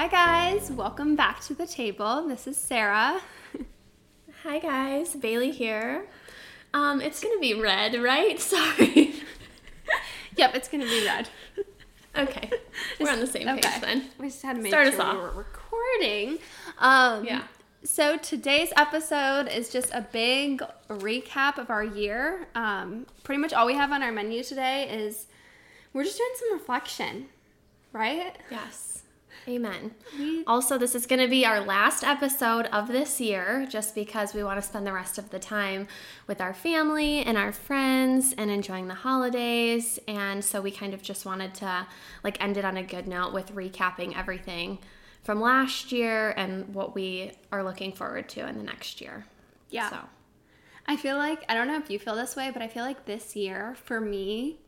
[0.00, 0.70] Hi, guys.
[0.72, 2.26] Welcome back to the table.
[2.26, 3.20] This is Sarah.
[4.44, 6.06] Hi guys, Bailey here.
[6.72, 8.40] Um, it's gonna be red, right?
[8.40, 9.12] Sorry.
[10.36, 11.28] Yep, it's going to be red.
[12.16, 12.50] okay,
[12.98, 14.06] we're on the same page then.
[14.18, 15.16] We just had to make Start us sure off.
[15.16, 16.38] we were recording.
[16.78, 17.42] Um, Yeah.
[17.84, 22.48] So today's episode is just a big recap of our year.
[22.54, 25.26] Um, pretty much all we have on our menu today is
[25.92, 27.26] we're just doing some reflection,
[27.92, 28.34] right?
[28.50, 28.99] Yes.
[29.48, 29.92] Amen.
[30.46, 34.44] Also, this is going to be our last episode of this year just because we
[34.44, 35.88] want to spend the rest of the time
[36.26, 39.98] with our family and our friends and enjoying the holidays.
[40.06, 41.86] And so we kind of just wanted to
[42.22, 44.78] like end it on a good note with recapping everything
[45.24, 49.24] from last year and what we are looking forward to in the next year.
[49.70, 49.90] Yeah.
[49.90, 49.98] So,
[50.86, 53.04] I feel like I don't know if you feel this way, but I feel like
[53.04, 54.58] this year for me,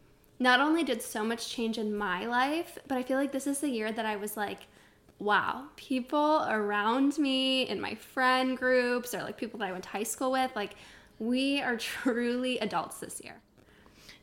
[0.42, 3.60] not only did so much change in my life, but I feel like this is
[3.60, 4.58] the year that I was like,
[5.18, 9.90] wow, people around me in my friend groups or like people that I went to
[9.90, 10.74] high school with, like
[11.18, 13.36] we are truly adults this year.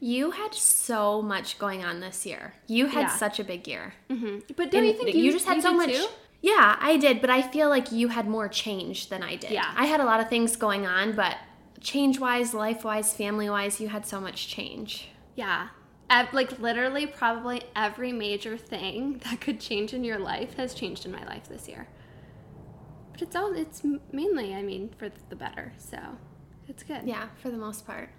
[0.02, 2.53] You had so much going on this year.
[2.67, 3.16] You had Yeah.
[3.17, 3.94] such a big year.
[4.09, 4.53] Mm-hmm.
[4.56, 5.90] But don't you think you, just had so much?
[5.90, 6.06] too?
[6.42, 9.52] Yeah, I did, but I feel like you had more change than I did.
[9.52, 9.73] Yeah.
[9.75, 11.36] I had a lot of things going on, but
[11.81, 15.09] change wise, life wise, family wise, you had so much change.
[15.36, 15.67] Yeah.
[16.09, 21.11] Like literally, probably every major thing that could change in your life has changed in
[21.11, 21.88] my life this year.
[23.11, 25.73] But it's all, it's mainly, I mean, for the better.
[25.77, 25.97] So
[26.67, 27.01] it's good.
[27.05, 28.09] Yeah, for the most part.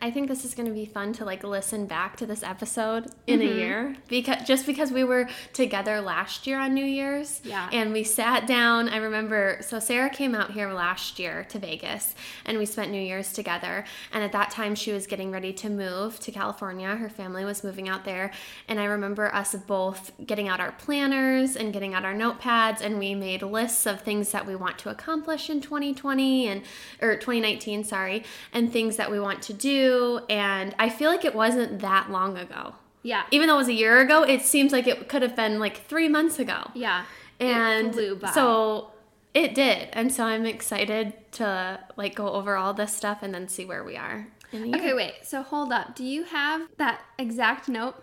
[0.00, 3.10] I think this is going to be fun to like listen back to this episode
[3.26, 3.52] in Mm-hmm.
[3.52, 7.68] a year because just because we were together last year on New Year's Yeah.
[7.72, 12.14] and we sat down I remember so Sarah came out here last year to Vegas
[12.44, 15.68] and we spent New Year's together and at that time she was getting ready to
[15.68, 18.30] move to California her family was moving out there
[18.68, 22.98] and I remember us both getting out our planners and getting out our notepads and
[22.98, 26.62] we made lists of things that we want to accomplish in 2020 and
[27.00, 31.34] or 2019 sorry and things that we want to do and I feel like it
[31.34, 33.22] wasn't that long ago Yeah.
[33.30, 35.76] even though it was a year ago it seems like it could have been like
[35.86, 37.04] 3 months ago Yeah.
[37.40, 38.90] and it so
[39.34, 43.48] it did and so I'm excited to like go over all this stuff and then
[43.48, 44.76] see where we are in the year.
[44.76, 45.14] Okay, wait.
[45.22, 45.94] So hold up.
[45.94, 47.94] Do you have that exact note?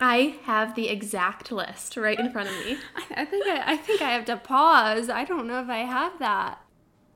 [0.00, 2.76] I have the exact list right in front of me.
[2.96, 5.08] I, I think I, I think I have to pause.
[5.08, 6.58] I don't know if I have that.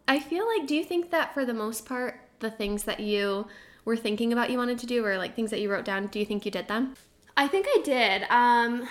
[0.06, 3.46] I feel like, do you think that for the most part, the things that you
[3.84, 6.18] were thinking about you wanted to do, or like things that you wrote down, do
[6.18, 6.94] you think you did them?
[7.36, 8.22] I think I did.
[8.30, 8.88] Um,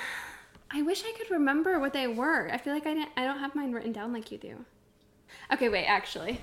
[0.72, 2.50] I wish I could remember what they were.
[2.51, 4.66] I feel like I didn't, I don't have mine written down like you do.
[5.51, 5.85] Okay, wait.
[5.85, 6.41] Actually,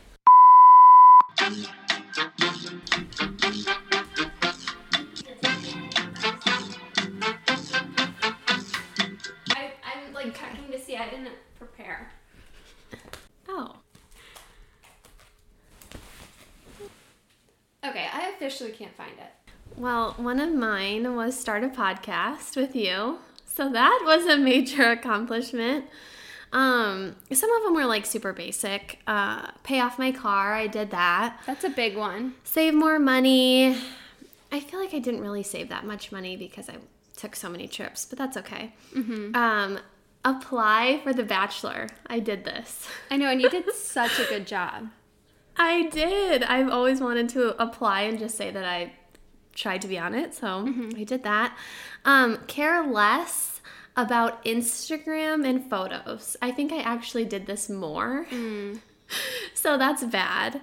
[9.50, 10.96] I, I'm like checking to see.
[10.96, 12.10] I didn't prepare.
[13.48, 13.76] Oh.
[17.84, 19.52] Okay, I officially can't find it.
[19.76, 23.18] Well, one of mine was start a podcast with you.
[23.46, 25.84] So that was a major accomplishment.
[26.52, 28.98] Um, some of them were like super basic.
[29.06, 31.40] Uh, pay off my car, I did that.
[31.46, 32.34] That's a big one.
[32.42, 33.76] Save more money.
[34.50, 36.78] I feel like I didn't really save that much money because I
[37.16, 38.74] took so many trips, but that's okay.
[39.36, 39.78] Um,
[40.24, 41.86] apply for The Bachelor.
[42.08, 42.88] I did this.
[43.08, 44.88] I know, and you did such a good job.
[45.56, 46.42] I did.
[46.42, 48.92] I've always wanted to apply and just say that I
[49.54, 50.90] tried to be on it, so mm-hmm.
[50.96, 51.56] I did that.
[52.04, 53.60] Um, care less
[53.96, 56.36] about Instagram and photos.
[56.40, 58.26] I think I actually did this more.
[58.30, 58.80] Mm.
[59.54, 60.60] so that's bad.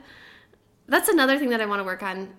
[0.88, 2.34] That's another thing that I want to work on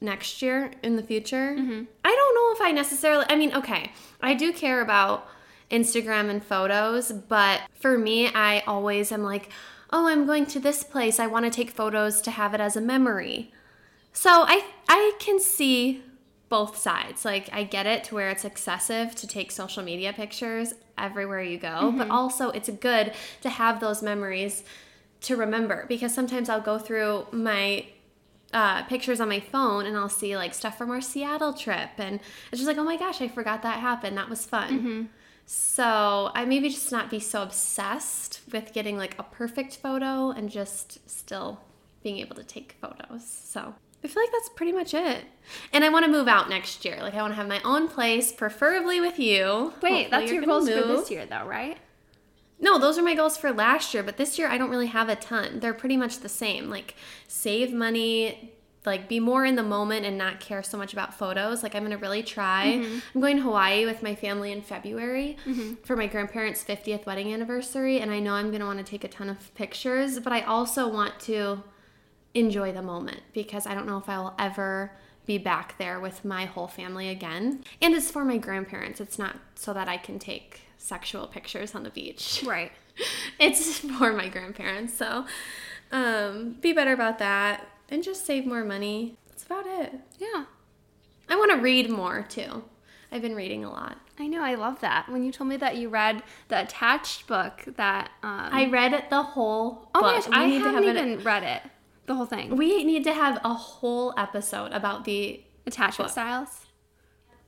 [0.00, 1.54] next year in the future.
[1.58, 1.84] Mm-hmm.
[2.04, 5.28] I don't know if I necessarily, I mean, okay, I do care about
[5.70, 9.50] Instagram and photos, but for me, I always am like,
[9.92, 11.20] oh, I'm going to this place.
[11.20, 13.52] I want to take photos to have it as a memory.
[14.12, 16.02] So I I can see
[16.48, 17.24] both sides.
[17.24, 21.58] Like I get it to where it's excessive to take social media pictures everywhere you
[21.58, 24.62] go, but also it's good to have those memories
[25.22, 27.86] to remember because sometimes I'll go through my
[28.52, 32.20] uh, pictures on my phone and I'll see like stuff from our Seattle trip and
[32.50, 34.68] it's just like oh my gosh I forgot that happened that was fun.
[35.44, 40.50] So I maybe just not be so obsessed with getting like a perfect photo and
[40.50, 41.60] just still
[42.02, 43.26] being able to take photos.
[43.26, 43.74] So
[44.04, 45.24] I feel like that's pretty much it.
[45.72, 46.98] And I want to move out next year.
[47.00, 49.72] Like I want to have my own place, preferably with you.
[49.82, 51.78] Wait, Hopefully that's your goals for this year, though, right?
[52.60, 55.08] No, those are my goals for last year, but this year I don't really have
[55.08, 55.60] a ton.
[55.60, 56.70] They're pretty much the same.
[56.70, 56.94] Like
[57.26, 58.52] save money,
[58.84, 61.62] like be more in the moment and not care so much about photos.
[61.62, 62.84] Like I'm gonna really try.
[63.14, 65.36] I'm going to Hawaii with my family in February
[65.84, 69.08] for my grandparents' 50th wedding anniversary, and I know I'm gonna want to take a
[69.08, 71.62] ton of pictures, but I also want to
[72.34, 74.92] enjoy the moment because I don't know if I will ever
[75.26, 77.62] be back there with my whole family again.
[77.80, 79.00] And it's for my grandparents.
[79.00, 82.42] It's not so that I can take sexual pictures on the beach.
[82.46, 82.72] Right.
[83.38, 84.94] It's for my grandparents.
[84.94, 85.24] So
[85.92, 89.16] um, be better about that and just save more money.
[89.28, 89.92] That's about it.
[90.18, 90.44] Yeah.
[91.28, 92.64] I want to read more too.
[93.12, 93.98] I've been reading a lot.
[94.18, 94.42] I know.
[94.42, 95.08] I love that.
[95.08, 98.10] When you told me that you read the attached book that.
[98.22, 100.02] Um, I read the whole oh book.
[100.02, 101.62] my gosh, We I need to haven't have even read it.
[102.06, 102.56] The whole thing.
[102.56, 106.12] we need to have a whole episode about the Attachment book.
[106.12, 106.66] styles.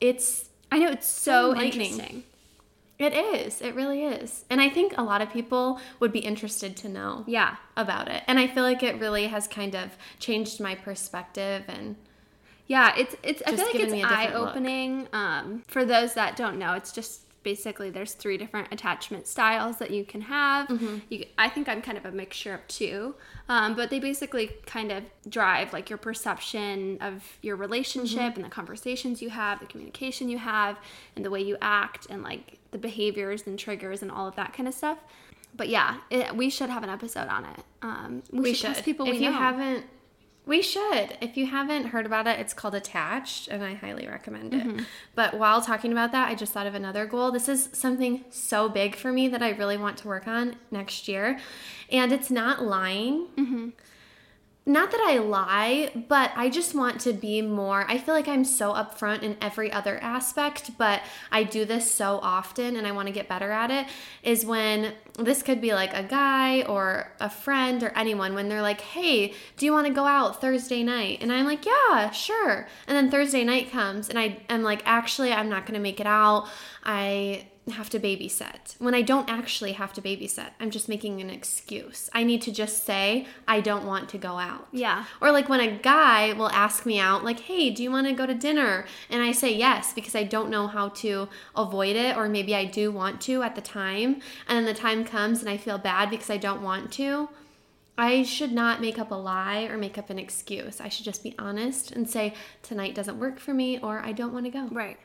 [0.00, 1.92] it's I know it's so enlightening.
[1.92, 2.24] interesting.
[2.98, 3.60] It is.
[3.60, 4.44] It really is.
[4.48, 7.56] And I think a lot of people would be interested to know Yeah.
[7.76, 8.22] about it.
[8.28, 11.96] And I feel like it really has kind of changed my perspective and
[12.66, 13.42] Yeah, it's it's.
[13.46, 15.08] I feel like it's me a different eye opening.
[15.12, 19.92] Um, for those that don't know, it's just basically there's three different attachment styles that
[19.92, 20.66] you can have.
[20.66, 20.98] Mm-hmm.
[21.10, 23.14] You, I think I'm kind of a mixture of two,
[23.48, 28.36] um, but they basically kind of drive like your perception of your relationship Mm-hmm.
[28.36, 30.78] and the conversations you have, the communication you have,
[31.14, 34.52] and the way you act, and like the behaviors and triggers and all of that
[34.54, 34.98] kind of stuff.
[35.56, 37.60] But yeah, it, we should have an episode on it.
[37.82, 38.84] Um, we, we should, should.
[38.84, 39.36] people if you know.
[39.36, 39.84] haven't
[40.46, 41.16] we should.
[41.20, 44.66] If you haven't heard about it, it's called Attached, and I highly recommend it.
[44.66, 44.84] Mm-hmm.
[45.14, 47.30] But while talking about that, I just thought of another goal.
[47.30, 51.08] This is something so big for me that I really want to work on next
[51.08, 51.40] year.
[51.90, 53.28] And it's not lying.
[53.36, 53.68] Mm-hmm.
[54.66, 57.84] Not that I lie, but I just want to be more.
[57.86, 62.18] I feel like I'm so upfront in every other aspect, but I do this so
[62.22, 63.86] often and I want to get better at it.
[64.22, 68.62] Is when this could be like a guy or a friend or anyone when they're
[68.62, 71.18] like, hey, do you want to go out Thursday night?
[71.20, 72.66] And I'm like, yeah, sure.
[72.86, 76.00] And then Thursday night comes and I am like, actually, I'm not going to make
[76.00, 76.48] it out.
[76.82, 80.50] I have to babysit when I don't actually have to babysit.
[80.60, 82.10] I'm just making an excuse.
[82.12, 84.68] I need to just say, I don't want to go out.
[84.70, 85.06] Yeah.
[85.20, 88.12] Or like when a guy will ask me out, like, hey, do you want to
[88.12, 88.84] go to dinner?
[89.08, 92.66] And I say yes because I don't know how to avoid it, or maybe I
[92.66, 94.20] do want to at the time.
[94.46, 97.30] And then the time comes and I feel bad because I don't want to.
[97.96, 100.80] I should not make up a lie or make up an excuse.
[100.80, 104.34] I should just be honest and say, tonight doesn't work for me, or I don't
[104.34, 104.66] want to go.
[104.70, 104.98] Right.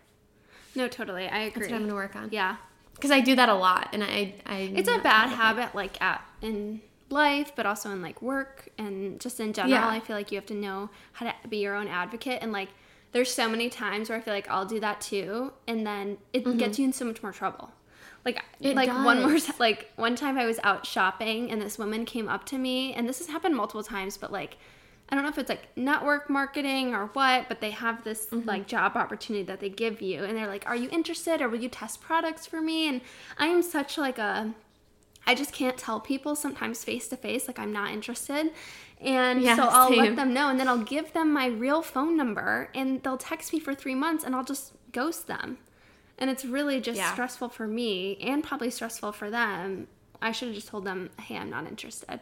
[0.79, 1.27] No, totally.
[1.27, 1.63] I agree.
[1.63, 2.29] That's what I'm to work on.
[2.31, 2.55] Yeah.
[2.95, 6.21] Because I do that a lot, and I, I It's a bad habit, like at
[6.41, 9.73] in life, but also in like work and just in general.
[9.73, 9.87] Yeah.
[9.87, 12.39] I feel like you have to know how to be your own advocate.
[12.41, 12.69] And like,
[13.11, 16.45] there's so many times where I feel like I'll do that too, and then it
[16.57, 17.71] gets you in so much more trouble.
[18.23, 18.65] Like, Mm-hmm.
[18.67, 19.59] It like one more, does.
[19.59, 23.07] like one time I was out shopping, and this woman came up to me, and
[23.07, 24.57] this has happened multiple times, but like.
[25.11, 28.45] I don't know if it's like network marketing or what, but they have this Mm-hmm.
[28.45, 31.59] like job opportunity that they give you, and they're like, "Are you interested, or will
[31.59, 33.01] you test products for me?" And
[33.37, 34.53] I am such like a
[35.27, 38.51] I just can't tell people sometimes face to face like I'm not interested.
[39.01, 39.95] And Yeah, so I'll same.
[39.95, 43.53] let them know and then I'll give them my real phone number and they'll text
[43.53, 45.59] me for 3 months and I'll just ghost them.
[46.17, 47.07] And it's really just Yeah.
[47.07, 49.87] stressful for me and probably stressful for them.
[50.21, 52.21] I should have just told them, "Hey, I'm not interested."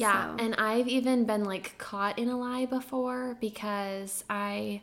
[0.00, 4.80] Yeah, So- and I've even been like caught in a lie before because I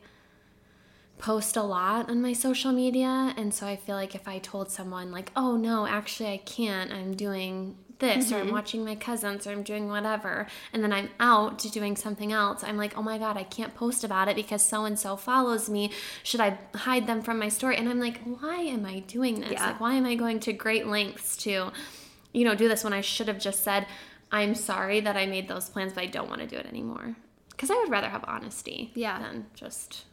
[1.18, 4.70] post a lot on my social media and so I feel like if I told
[4.70, 6.92] someone like, "Oh no, actually I can't.
[6.92, 8.54] I'm doing this or I'm mm-hmm.
[8.54, 12.64] watching my cousins or I'm doing whatever." And then I'm out doing something else.
[12.64, 15.68] I'm like, "Oh my god, I can't post about it because so and so follows
[15.68, 15.92] me.
[16.22, 19.54] Should I hide them from my story?" And I'm like, "Why am I doing this?
[19.54, 19.66] Yeah.
[19.66, 21.72] Like why am I going to great lengths to
[22.34, 23.88] you know, do this when I should have just said,
[24.31, 27.15] I'm sorry that I made those plans, but I don't want to do it anymore.
[27.50, 29.19] Because I would rather have honesty Yeah.
[29.19, 30.05] than just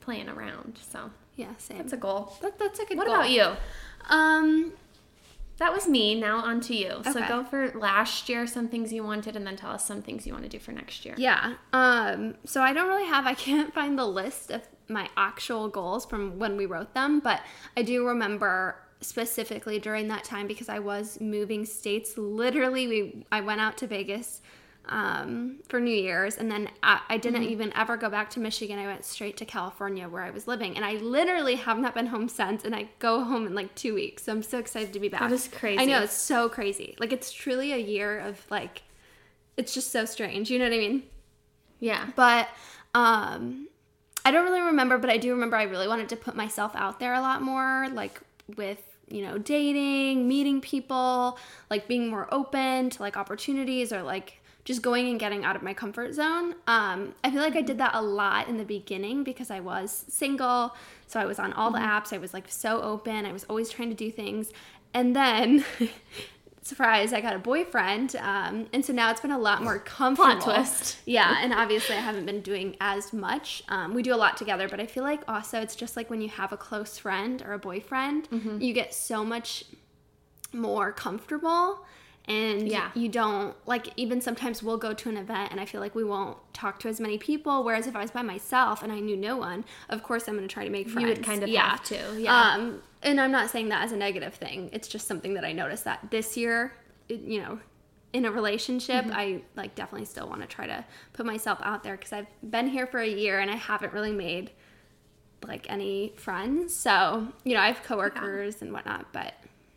[0.00, 0.78] playing around.
[0.90, 1.78] So Yeah, same.
[1.78, 2.36] that's a goal.
[2.42, 3.16] That, that's a good What goal.
[3.16, 3.52] about you?
[4.08, 4.72] Um,
[5.58, 6.18] That was me.
[6.18, 7.02] Now on to you.
[7.04, 7.28] So Okay.
[7.28, 10.32] go for last year, some things you wanted, and then tell us some things you
[10.32, 11.14] want to do for next year.
[11.18, 11.56] Yeah.
[11.74, 16.06] Um, so I don't really have, I can't find the list of my actual goals
[16.06, 17.42] from when we wrote them, but
[17.76, 22.16] I do remember specifically during that time because I was moving states.
[22.16, 24.42] Literally, we I went out to Vegas
[24.86, 28.78] um, for New Year's, and then I, I didn't even ever go back to Michigan.
[28.78, 32.06] I went straight to California where I was living, and I literally have not been
[32.06, 32.64] home since.
[32.64, 35.20] And I go home in like two weeks, so I'm so excited to be back.
[35.20, 35.80] That is crazy.
[35.80, 36.96] I know it's so crazy.
[36.98, 38.82] Like it's truly a year of like,
[39.56, 40.50] it's just so strange.
[40.50, 41.02] You know what I mean?
[41.78, 42.08] Yeah.
[42.16, 42.48] But
[42.94, 43.68] um
[44.24, 47.00] I don't really remember, but I do remember I really wanted to put myself out
[47.00, 48.20] there a lot more, like
[48.56, 51.38] with, you know, dating, meeting people,
[51.68, 55.62] like being more open to like opportunities or like just going and getting out of
[55.62, 56.54] my comfort zone.
[56.66, 60.04] Um, I feel like I did that a lot in the beginning because I was
[60.08, 60.76] single.
[61.06, 61.82] So I was on all Mm-hmm.
[61.82, 62.12] the apps.
[62.12, 63.26] I was like so open.
[63.26, 64.50] I was always trying to do things.
[64.92, 65.64] And then,
[66.62, 68.16] surprise, I got a boyfriend.
[68.16, 70.40] Um, and so now it's been a lot more comfortable.
[70.40, 70.98] twist.
[71.06, 71.38] Yeah.
[71.42, 73.62] And obviously, I haven't been doing as much.
[73.68, 76.20] Um, we do a lot together, but I feel like also it's just like when
[76.20, 78.60] you have a close friend or a boyfriend, Mm-hmm.
[78.60, 79.64] you get so much
[80.52, 81.84] more comfortable
[82.30, 82.90] and Yeah.
[82.94, 86.04] you don't like even sometimes we'll go to an event and i feel like we
[86.04, 89.16] won't talk to as many people whereas if i was by myself and i knew
[89.16, 91.48] no one of course i'm going to try to make friends You would kind of
[91.48, 91.70] yeah.
[91.70, 92.54] have to, yeah.
[92.54, 95.52] um and i'm not saying that as a negative thing it's just something that i
[95.52, 96.72] noticed that this year
[97.08, 97.58] it, you know
[98.12, 99.12] in a relationship Mm-hmm.
[99.24, 102.68] i like definitely still want to try to put myself out there because i've been
[102.68, 104.50] here for a year and i haven't really made
[105.46, 109.32] like any friends so you know i have coworkers and whatnot but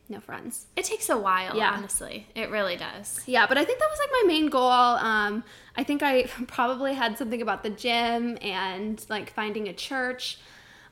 [0.09, 1.71] no friends It takes a while, Yeah.
[1.71, 2.27] honestly.
[2.35, 3.21] It really does.
[3.25, 4.69] yeah, but I think that was like my main goal.
[4.71, 5.43] Um,
[5.75, 10.39] I think I probably had something about the gym and like finding a church.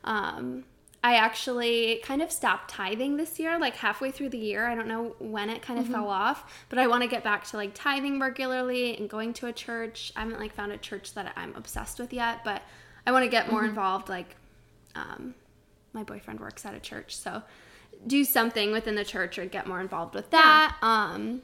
[0.03, 0.63] Um,
[1.03, 4.67] I actually kind of stopped tithing this year, like halfway through the year.
[4.67, 7.43] I don't know when it kind of fell off, but I want to get back
[7.47, 10.13] to like tithing regularly and going to a church.
[10.15, 12.61] I haven't like found a church that I'm obsessed with yet, but
[13.07, 14.09] I want to get more involved.
[14.09, 14.35] Like,
[14.93, 15.33] um,
[15.93, 17.41] my boyfriend works at a church, so
[18.07, 20.75] do something within the church or get more involved with that.
[20.81, 21.41] Um,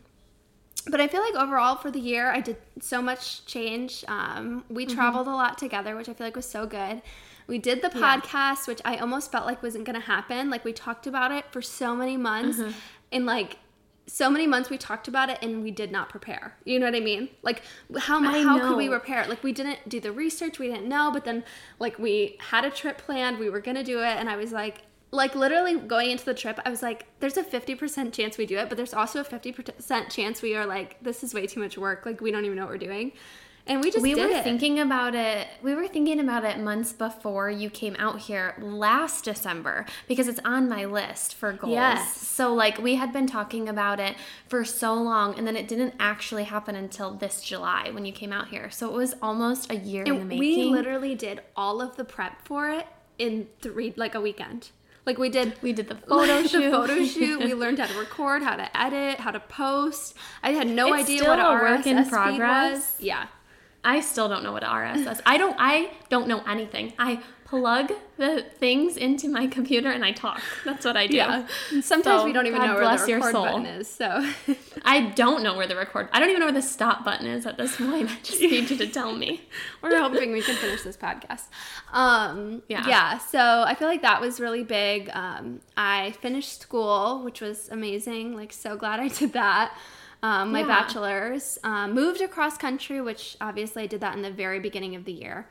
[0.89, 4.05] but I feel like overall for the year, I did so much change.
[4.07, 7.01] Um, we traveled a lot together, which I feel like was so good.
[7.47, 8.19] We did the Yeah.
[8.19, 10.49] podcast, which I almost felt like wasn't going to happen.
[10.49, 12.59] Like we talked about it for so many months,
[13.11, 13.57] and like
[14.05, 16.55] so many months we talked about it, and we did not prepare.
[16.63, 17.29] You know what I mean?
[17.43, 17.61] Like
[17.99, 18.97] how I how could we know.
[18.97, 19.25] prepare?
[19.27, 21.09] Like we didn't do the research, we didn't know.
[21.11, 21.43] But then
[21.79, 24.51] like we had a trip planned, we were going to do it, and I was
[24.53, 24.79] like.
[25.11, 28.45] Like literally going into the trip, I was like, "There's a fifty percent chance we
[28.45, 31.47] do it, but there's also a fifty percent chance we are like, this is way
[31.47, 32.05] too much work.
[32.05, 33.13] Like we don't even know what we're doing."
[33.69, 34.45] And we just we were it.
[34.45, 39.25] thinking about it we were thinking about it months before you came out here last
[39.25, 42.15] december because it's on my list for goals Yes.
[42.15, 44.15] so like we had been talking about it
[44.47, 48.31] for so long and then it didn't actually happen until this july when you came
[48.31, 51.81] out here so it was almost a year in the making we literally did all
[51.81, 52.87] of the prep for it
[53.17, 54.69] in three like a weekend.
[55.07, 57.39] Like we did we did the photo the shoot photo shoot.
[57.39, 60.13] We learned how to record, how to edit, how to post.
[60.43, 62.73] I had no It's idea what a work in RSS feed progress.
[62.79, 62.95] was.
[62.99, 63.27] Yeah.
[63.83, 65.21] I still don't know what RSS.
[65.25, 65.55] I don't.
[65.57, 66.91] I don't know anything.
[66.99, 70.41] I plug the things into my computer and I talk.
[70.65, 71.15] That's what I do.
[71.15, 71.47] Yeah.
[71.81, 73.87] Sometimes So, we don't even God know where the record button is.
[73.87, 74.29] So
[74.83, 76.09] I don't know where the record.
[76.11, 78.09] I don't even know where the stop button is at this point.
[78.09, 79.41] I just need you to tell me.
[79.81, 81.45] we're hoping we can finish this podcast.
[81.93, 82.81] Um, yeah.
[82.81, 82.89] Yeah.
[82.89, 83.17] Yeah.
[83.19, 85.09] So I feel like that was really big.
[85.13, 88.35] Um, I finished school, which was amazing.
[88.35, 89.77] Like, so glad I did that.
[90.21, 90.67] Um, my Yeah.
[90.67, 91.59] bachelor's.
[91.63, 95.13] Um, moved across country, which obviously I did that in the very beginning of the
[95.13, 95.47] year.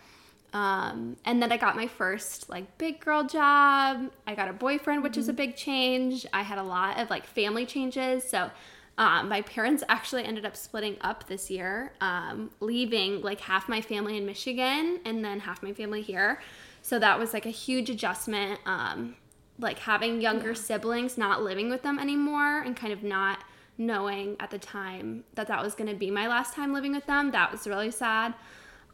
[0.57, 4.11] Um, and then I got my first like big girl job.
[4.27, 6.25] I got a boyfriend, which is a big change.
[6.33, 8.25] I had a lot of like family changes.
[8.25, 8.51] So
[8.97, 13.83] um, my parents actually ended up splitting up this year, um, leaving like half my
[13.83, 16.41] family in Michigan and then half my family here.
[16.81, 18.59] So that was like a huge adjustment.
[18.65, 19.17] Um,
[19.59, 23.41] like having younger siblings, not living with them anymore, and kind of not
[23.77, 27.05] knowing at the time that that was going to be my last time living with
[27.05, 27.31] them.
[27.33, 28.33] That was really sad.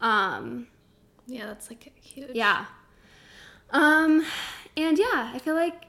[0.01, 0.67] Um,
[1.27, 2.31] Yeah, that's like huge.
[2.33, 2.65] yeah.
[3.71, 4.25] Um,
[4.77, 5.85] and yeah, I feel like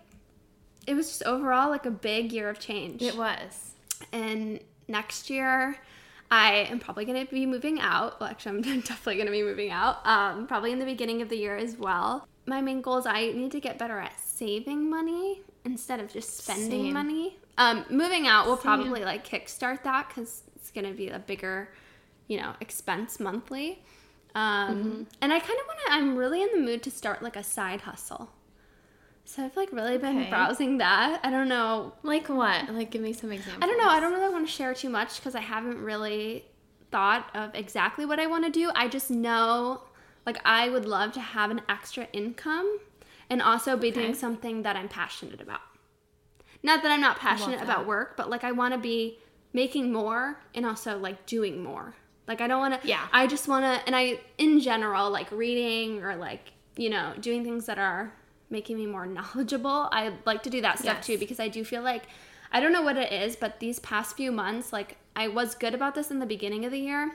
[0.87, 3.03] it was just overall like a big year of change.
[3.03, 3.73] it was.
[4.13, 5.77] And next year,
[6.31, 8.21] I am probably going to be moving out.
[8.21, 10.05] Well, actually, I'm definitely going to be moving out.
[10.07, 12.27] Um, probably in the beginning of the year as well.
[12.47, 16.37] My main goal is I need to get better at saving money instead of just
[16.39, 16.93] spending Same.
[16.93, 17.39] money.
[17.57, 18.63] Um, moving out will Same.
[18.63, 21.71] probably like kickstart that because it's going to be a bigger,
[22.29, 23.83] you know, expense monthly.
[24.35, 25.03] Um, Mm-hmm.
[25.23, 27.43] And I kind of want to, I'm really in the mood to start like a
[27.45, 28.31] side hustle.
[29.25, 30.31] So I've like really been Okay.
[30.31, 31.21] browsing that.
[31.23, 32.69] I don't know Like what?
[32.73, 33.63] Like give me some examples.
[33.63, 33.89] I don't know.
[33.89, 36.45] I don't really want to share too much because I haven't really
[36.91, 38.71] thought of exactly what I want to do.
[38.75, 39.83] I just know,
[40.27, 42.79] like, I would love to have an extra income
[43.31, 45.61] and also be doing something that I'm passionate about.
[46.63, 49.19] Not that I'm not passionate about work, but like, I want to be
[49.53, 51.95] making more and also like doing more.
[52.27, 53.07] Like, I don't want to, Yeah.
[53.13, 57.45] I just want to, and I, in general, like reading or like, you know, doing
[57.45, 58.13] things that are
[58.51, 59.89] making me more knowledgeable.
[59.93, 61.07] I like to do that stuff Yes.
[61.07, 62.05] too because I do feel like
[62.53, 65.75] I don't know what it is, but these past few months, like I was good
[65.75, 67.13] about this in the beginning of the year,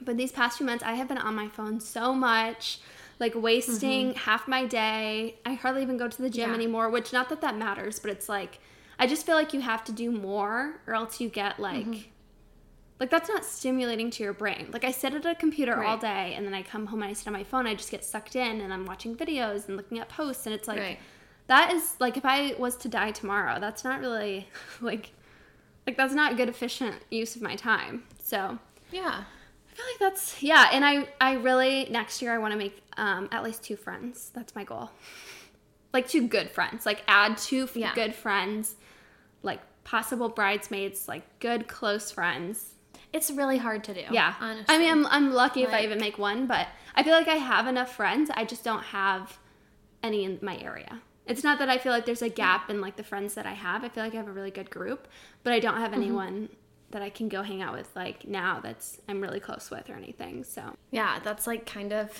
[0.00, 2.78] but these past few months, I have been on my phone so much,
[3.18, 5.36] like wasting half my day.
[5.44, 6.50] I hardly even go to the gym Mm-hmm.
[6.50, 6.54] Yeah.
[6.54, 8.60] anymore, which not that that matters, but it's like
[9.00, 12.00] I just feel like you have to do more or else you get like Mm-hmm.
[13.00, 14.68] Like that's not stimulating to your brain.
[14.72, 17.14] Like I sit at a computer all day and then I come home and I
[17.14, 19.98] sit on my phone, I just get sucked in and I'm watching videos and looking
[19.98, 20.98] at posts and it's like Right.
[21.46, 24.48] that is like if I was to die tomorrow, that's not really
[24.80, 25.12] like
[25.86, 28.02] like that's not good efficient use of my time.
[28.22, 28.58] So
[28.90, 29.22] Yeah.
[29.24, 32.82] I feel like that's yeah, and I I really next year I want to make
[32.96, 34.30] um at least two friends.
[34.34, 34.90] That's my goal.
[35.90, 36.84] Like two good friends.
[36.84, 37.94] Like add two f- Yeah.
[37.94, 38.76] good friends,
[39.42, 42.72] like possible bridesmaids, like good close friends.
[43.12, 44.04] It's really hard to do.
[44.10, 44.34] Yeah.
[44.40, 44.74] Honestly.
[44.74, 47.36] I mean, I'm I'm lucky if I even make one, but I feel like I
[47.36, 48.30] have enough friends.
[48.34, 49.38] I just don't have
[50.02, 51.00] any in my area.
[51.26, 53.52] It's not that I feel like there's a gap in like the friends that I
[53.52, 53.84] have.
[53.84, 55.08] I feel like I have a really good group,
[55.42, 56.02] but I don't have Mm-hmm.
[56.02, 56.48] anyone
[56.90, 59.94] that I can go hang out with like now that's I'm really close with or
[59.94, 60.42] anything.
[60.44, 62.10] So Yeah, that's like kind of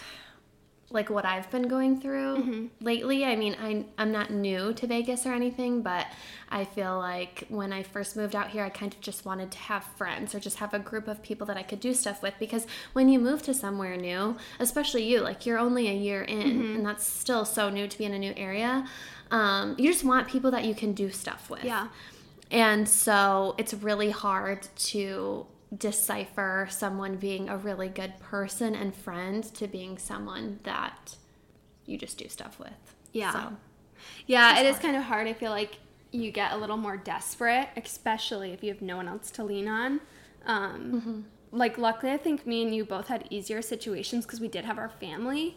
[0.91, 3.25] like what I've been going through lately.
[3.25, 6.07] I mean, I, I'm not new to Vegas or anything, but
[6.49, 9.59] I feel like when I first moved out here, I kind of just wanted to
[9.59, 12.33] have friends or just have a group of people that I could do stuff with
[12.39, 16.41] because when you move to somewhere new, especially you, like you're only a year in
[16.77, 18.87] and that's still so new to be in a new area.
[19.31, 21.65] Um, you just want people that you can do stuff with.
[21.65, 21.89] yeah.
[22.51, 25.45] And so it's really hard to
[25.77, 31.17] decipher someone being a really good person and friend to being someone that
[31.87, 32.95] you just do stuff with.
[33.13, 33.33] Yeah.
[33.33, 33.53] So,
[34.27, 35.27] Yeah, it is kind of hard.
[35.27, 35.79] I feel like
[36.11, 39.69] you get a little more desperate, especially if you have no one else to lean
[39.69, 40.01] on.
[40.47, 41.21] Um, Mm-hmm.
[41.51, 44.77] Like, luckily, I think me and you both had easier situations because we did have
[44.79, 45.57] our family.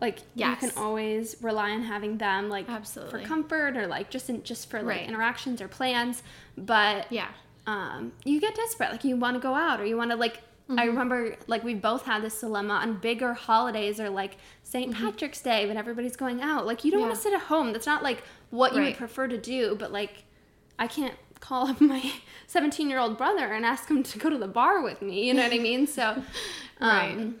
[0.00, 0.60] Like, Yes.
[0.62, 3.22] you can always rely on having them, like, Absolutely.
[3.22, 5.08] for comfort or like just in, just for like Right.
[5.08, 6.24] interactions or plans.
[6.56, 7.28] But yeah.
[7.68, 8.90] Um, you get desperate.
[8.90, 10.40] Like you want to go out or you want to like.
[10.70, 10.88] I Mm-hmm.
[10.88, 15.02] remember like we both had this dilemma on bigger holidays or like saint Mm-hmm.
[15.06, 16.66] Patrick's Day when everybody's going out.
[16.66, 17.72] Like you don't want to sit at home.
[17.72, 19.76] That's not like what you would prefer to do.
[19.78, 20.24] But like
[20.78, 22.12] I can't call up my
[22.48, 25.26] 17 year old brother and ask him to go to the bar with me.
[25.28, 25.86] You know what I mean?
[25.86, 26.04] So,
[26.80, 27.32] um, Right.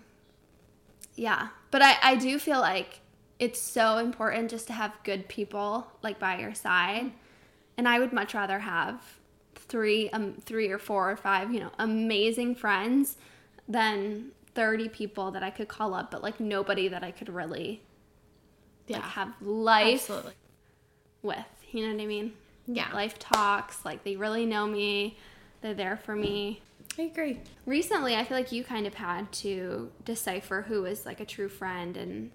[1.16, 1.48] yeah.
[1.70, 3.00] But I I do feel like
[3.38, 7.12] it's so important just to have good people like by your side
[7.76, 9.00] and i would much rather have
[9.68, 13.16] three um three or four or five you know amazing friends
[13.68, 17.82] than 30 people that i could call up but like nobody that i could really
[18.86, 18.96] Yeah.
[18.98, 20.32] like have life Absolutely.
[21.22, 22.32] with you know what i mean
[22.66, 22.90] Yeah.
[22.92, 25.16] life talks like they really know me
[25.60, 26.62] they're there for me
[26.98, 27.38] I agree.
[27.66, 31.48] recently i feel like you kind of had to decipher who is like a true
[31.48, 32.30] friend and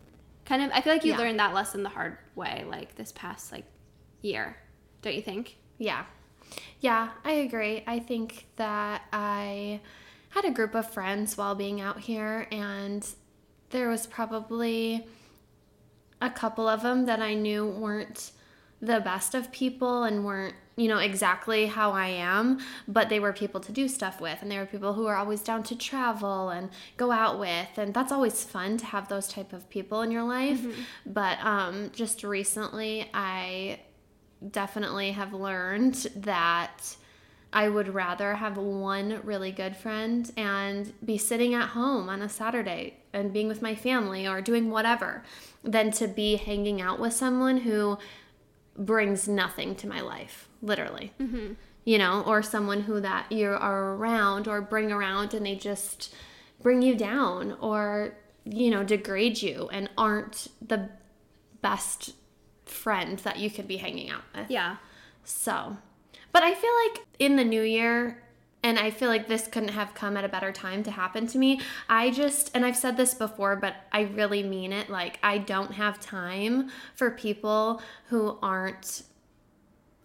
[0.45, 1.17] kind of i feel like you Yeah.
[1.17, 3.65] learned that lesson the hard way like this past like
[4.21, 4.55] year
[5.01, 6.05] don't you think Yeah.
[6.79, 7.83] Yeah, I agree.
[7.87, 9.79] I think that I
[10.29, 13.07] had a group of friends while being out here, and
[13.69, 15.07] there was probably
[16.21, 18.31] a couple of them that I knew weren't
[18.81, 23.31] the best of people and weren't, you know, exactly how I am, but they were
[23.31, 26.49] people to do stuff with, and they were people who are always down to travel
[26.49, 30.11] and go out with, and that's always fun to have those type of people in
[30.11, 30.61] your life.
[31.05, 33.79] But um, just recently, I
[34.51, 36.95] definitely have learned that
[37.53, 42.29] I would rather have one really good friend and be sitting at home on a
[42.29, 45.23] Saturday and being with my family or doing whatever
[45.63, 47.99] than to be hanging out with someone who
[48.75, 51.13] brings nothing to my life, literally.
[51.21, 51.53] Mm-hmm.
[51.85, 56.15] You know, or someone who that you are around or bring around and they just
[56.61, 60.89] bring you down or, you know, degrade you and aren't the
[61.61, 62.13] best
[62.73, 64.49] friend that you could be hanging out with.
[64.49, 64.77] yeah
[65.23, 65.77] So,
[66.31, 68.23] but I feel like in the new year,
[68.63, 71.37] and I feel like this couldn't have come at a better time to happen to
[71.37, 71.59] me.
[71.89, 74.89] I just, and I've said this before, but I really mean it.
[74.89, 79.03] Like, I don't have time for people who aren't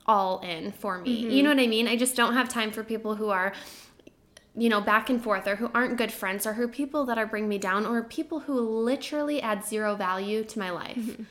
[0.06, 1.10] all in for me.
[1.10, 1.44] You mm-hmm.
[1.44, 1.86] know what I mean?
[1.86, 3.52] I just don't have time for people who are
[4.56, 7.16] you know, back and forth or who aren't good friends or who are people that
[7.16, 10.96] are bring me down or people who literally add zero value to my life.
[10.96, 11.22] Mm-hmm.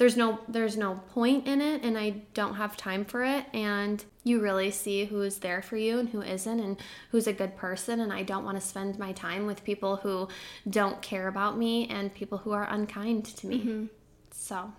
[0.00, 4.02] There's no there's no point in it and I don't have time for it and
[4.24, 6.78] you really see who is there for you and who isn't and
[7.10, 10.28] who's a good person and I don't want to spend my time with people who
[10.70, 13.58] don't care about me and people who are unkind to me.
[13.58, 13.84] Mm-hmm.
[14.30, 14.72] So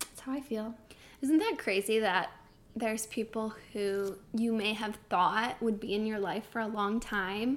[0.00, 0.74] that's how I feel.
[1.22, 2.30] Isn't that crazy that
[2.76, 7.00] there's people who you may have thought would be in your life for a long
[7.00, 7.56] time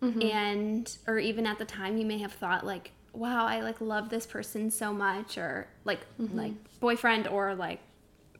[0.00, 0.22] mm-hmm.
[0.22, 4.08] and or even at the time you may have thought like wow I like love
[4.08, 6.36] this person so much or like mm-hmm.
[6.36, 7.80] like boyfriend or like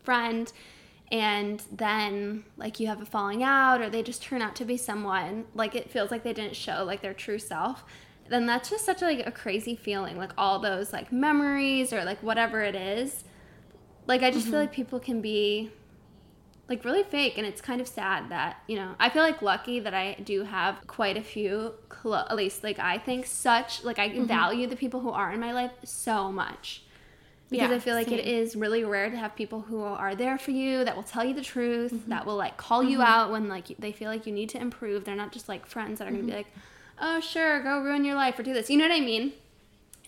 [0.03, 0.53] friend
[1.13, 4.77] and then like you have a falling out or they just turn out to be
[4.77, 7.85] someone like it feels like they didn't show like their true self
[8.31, 12.23] then that's just such like a crazy feeling like all those like memories or like
[12.23, 13.25] whatever it is.
[14.07, 14.61] Like i just feel mm-hmm.
[14.63, 15.71] like people can be
[16.71, 19.81] like really fake and it's kind of sad that you know i feel like lucky
[19.81, 23.99] that i do have quite a few clo- at least like i think such like
[23.99, 24.25] i Mm-hmm.
[24.27, 26.83] value the people who are in my life so much
[27.51, 28.35] because Yeah, i feel like it same.
[28.45, 31.35] is really rare to have people who are there for you that will tell you
[31.35, 32.09] the truth Mm-hmm.
[32.11, 35.05] that will like call you out when like they feel like you need to improve
[35.05, 36.21] they're not just like friends that are Mm-hmm.
[36.29, 36.47] gonna be like
[37.01, 39.33] oh sure go ruin your life or do this you know what i mean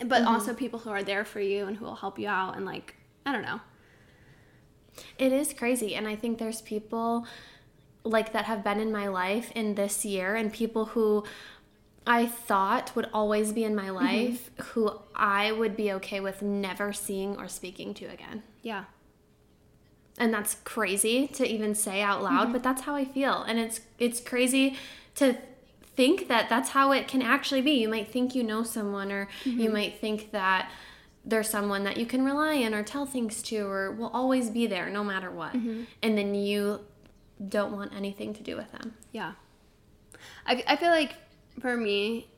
[0.07, 0.29] but Mm-hmm.
[0.35, 2.95] also people who are there for you and who will help you out and like
[3.27, 3.61] i don't know
[5.19, 5.95] It is crazy.
[5.95, 7.27] And I think there's people
[8.05, 11.25] like that have been in my life in this year and people who
[12.07, 13.95] I thought would always be in my mm-hmm.
[13.95, 18.43] life who I would be okay with never seeing or speaking to again.
[18.63, 18.85] yeah
[20.19, 22.53] And that's crazy to even say out loud, mm-hmm.
[22.53, 23.43] but that's how I feel.
[23.43, 24.77] And it's it's crazy
[25.17, 25.37] to
[25.95, 27.73] think that that's how it can actually be.
[27.73, 29.61] You might think you know someone or mm-hmm.
[29.61, 30.71] you might think that
[31.25, 34.67] there's someone that you can rely on or tell things to or will always be
[34.67, 35.53] there no matter what.
[35.53, 35.85] Mm-hmm.
[36.03, 36.81] And then you
[37.49, 38.95] don't want anything to do with them.
[39.13, 39.33] Yeah.
[40.47, 41.15] I, I feel like
[41.61, 42.29] for me,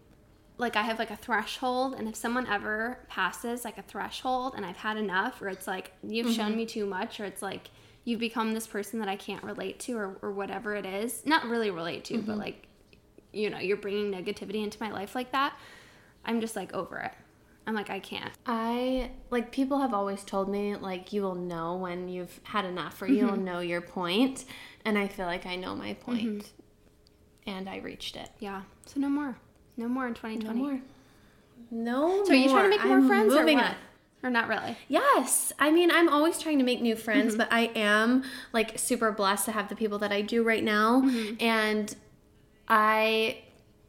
[0.56, 4.64] like I have like a threshold, and if someone ever passes like a threshold and
[4.64, 6.58] I've had enough, or it's like you've shown mm-hmm.
[6.58, 7.70] me too much, or it's like
[8.04, 11.46] you've become this person that I can't relate to, or, or whatever it is, not
[11.46, 12.40] really relate to, but mm-hmm.
[12.40, 12.68] like,
[13.32, 15.54] you know, you're bringing negativity into my life like that,
[16.24, 17.12] I'm just like over it.
[17.66, 18.30] I'm like, I can't.
[18.46, 23.00] I like people have always told me like you will know when you've had enough
[23.00, 24.44] or you'll know your point.
[24.84, 26.50] and I feel like I know my point.
[27.46, 28.28] and I reached it.
[28.38, 28.62] Yeah.
[28.86, 29.36] So no more.
[29.76, 30.58] No more in 2020.
[30.60, 30.80] No more.
[31.70, 33.74] No So are you trying to make more I'm friends or what?
[34.22, 34.76] Or not really?
[34.88, 35.52] Yes.
[35.58, 37.38] I mean, I'm always trying to make new friends, Mm-hmm.
[37.38, 41.02] but I am like super blessed to have the people that I do right now.
[41.02, 41.34] Mm-hmm.
[41.44, 41.94] And
[42.68, 43.38] I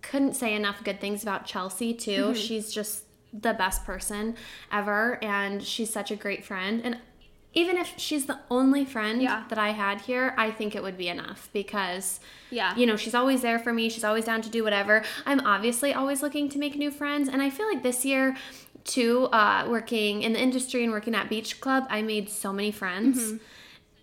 [0.01, 2.11] couldn't say enough good things about Chelsea, too.
[2.11, 2.33] Mm-hmm.
[2.33, 3.04] She's just
[3.41, 4.35] the best person
[4.71, 5.23] ever.
[5.23, 6.81] And she's such a great friend.
[6.83, 6.97] And
[7.53, 9.43] even if she's the only friend Yeah.
[9.49, 12.19] that I had here, I think it would be enough because
[12.49, 12.75] Yeah.
[12.75, 13.89] you know, she's always there for me.
[13.89, 15.03] She's always down to do whatever.
[15.25, 17.29] I'm obviously always looking to make new friends.
[17.29, 18.35] And I feel like this year,
[18.83, 22.71] too, uh, working in the industry and working at Beach Club, I made so many
[22.71, 23.33] friends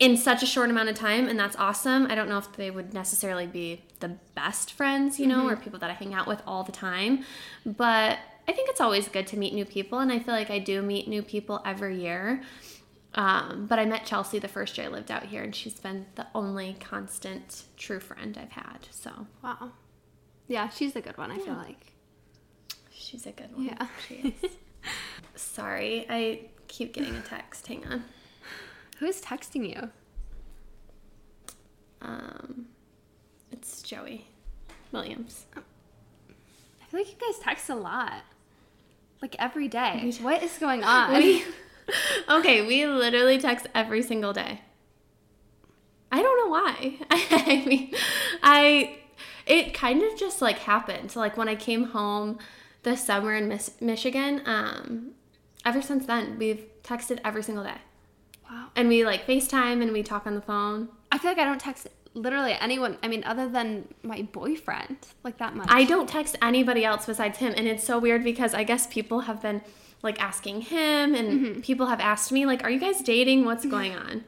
[0.01, 1.29] in such a short amount of time.
[1.29, 2.07] And that's awesome.
[2.11, 5.79] I don't know if they would necessarily be the best friends, you know, or people
[5.79, 7.25] that I hang out with all the time.
[7.65, 8.19] But
[8.53, 10.01] I think it's always good to meet new people.
[10.01, 12.43] And I feel like I do meet new people every year.
[13.15, 16.05] Um, but I met Chelsea the first year I lived out here, and she's been
[16.17, 18.89] the only constant true friend I've had.
[18.91, 19.73] So Wow.
[20.49, 21.95] Yeah, she's a good one, I feel like.
[22.93, 23.65] she's a good one.
[23.65, 23.87] Yeah.
[24.07, 24.51] She is.
[25.35, 27.67] Sorry, I keep getting a text.
[27.67, 28.05] Hang on.
[28.99, 29.91] Who's texting you?
[32.03, 32.67] Um,
[33.51, 34.27] it's Joey
[34.91, 35.47] Williams.
[35.57, 38.25] I feel like you guys text a lot.
[39.23, 40.13] Like every day.
[40.21, 41.15] What is going on?
[41.15, 41.45] We,
[42.29, 44.61] okay, we literally text every single day.
[46.11, 46.99] I don't know why.
[47.11, 47.95] I mean,
[48.43, 48.99] I
[49.47, 51.17] it kind of just like happened.
[51.17, 52.39] Like when I came home
[52.83, 55.13] this summer in Miss, Michigan, um,
[55.65, 57.79] ever since then we've texted every single day,
[58.51, 58.69] wow.
[58.77, 60.89] and we like FaceTime and we talk on the phone.
[61.11, 62.99] I feel like I don't text literally anyone.
[63.03, 65.69] I mean, other than my boyfriend, like that much.
[65.71, 69.21] I don't text anybody else besides him, and it's so weird because I guess people
[69.21, 69.63] have been
[70.03, 71.61] like asking him, and mm-hmm.
[71.61, 73.45] people have asked me like, "Are you guys dating?
[73.45, 73.71] What's mm-hmm.
[73.71, 74.25] going on?"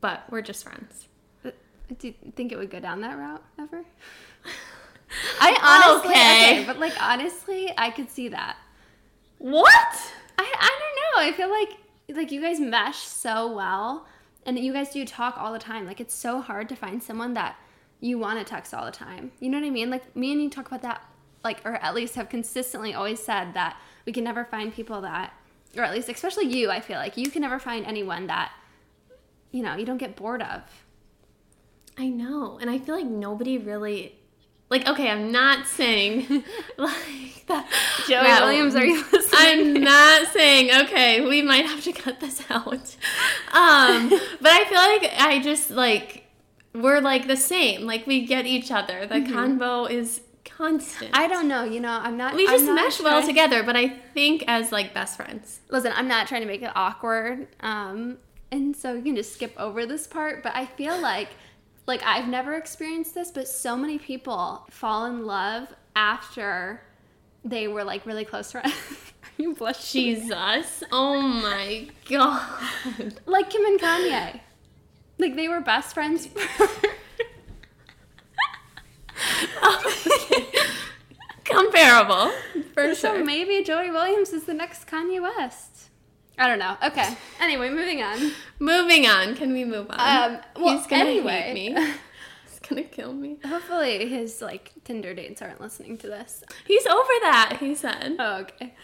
[0.00, 1.08] But we're just friends.
[1.44, 1.52] I
[1.98, 3.84] do you think it would go down that route ever?
[5.40, 6.60] I honestly, Okay.
[6.60, 8.56] okay, but like honestly, I could see that.
[9.38, 10.12] What?
[10.38, 11.28] I, I don't know.
[11.28, 11.70] I feel like
[12.16, 14.06] like you guys mesh so well,
[14.46, 15.86] and you guys do talk all the time.
[15.86, 17.56] Like it's so hard to find someone that
[18.00, 19.32] you want to text all the time.
[19.40, 19.90] You know what I mean?
[19.90, 21.02] Like me and you talk about that,
[21.44, 25.34] like or at least have consistently always said that we can never find people that,
[25.76, 26.70] or at least especially you.
[26.70, 28.52] I feel like you can never find anyone that,
[29.50, 30.62] you know, you don't get bored of.
[31.98, 34.18] I know, and I feel like nobody really.
[34.68, 36.26] Like, okay, I'm not saying
[36.76, 37.68] like that.
[38.08, 39.76] Joey Williams, are you listening?
[39.76, 41.20] I'm not saying okay.
[41.20, 42.96] We might have to cut this out.
[43.52, 46.24] Um, but I feel like I just like
[46.74, 47.82] we're like the same.
[47.82, 49.06] Like we get each other.
[49.06, 51.10] The convo is constant.
[51.12, 51.62] I don't know.
[51.62, 52.34] You know, I'm not.
[52.34, 53.62] we just not mesh well together.
[53.62, 55.60] But I think as like best friends.
[55.70, 57.46] listen, I'm not trying to make it awkward.
[57.60, 58.18] Um,
[58.50, 61.28] and so you can just skip over this part, but I feel like
[61.86, 66.82] like I've never experienced this, but so many people fall in love after
[67.44, 68.72] they were like really close friends.
[69.22, 70.16] Are you blushing?
[70.16, 70.82] Jesus.
[70.90, 72.40] Oh my god.
[73.26, 74.40] Like Kim and Kanye.
[75.18, 76.28] Like they were best friends.
[81.44, 82.32] Comparable
[82.74, 83.24] for so sure.
[83.24, 85.75] maybe Joey Williams is the next Kanye West.
[86.38, 86.76] I don't know.
[86.84, 87.16] Okay.
[87.40, 88.32] Anyway, moving on.
[88.58, 89.34] Moving on.
[89.34, 89.98] Can we move on?
[90.34, 91.40] Um, well, He's gonna anyway.
[91.54, 91.74] hate me.
[92.48, 93.38] He's gonna kill me.
[93.44, 96.42] Hopefully his like Tinder dates aren't listening to this.
[96.66, 97.56] He's over that.
[97.60, 98.16] He said.
[98.18, 98.74] Oh, okay.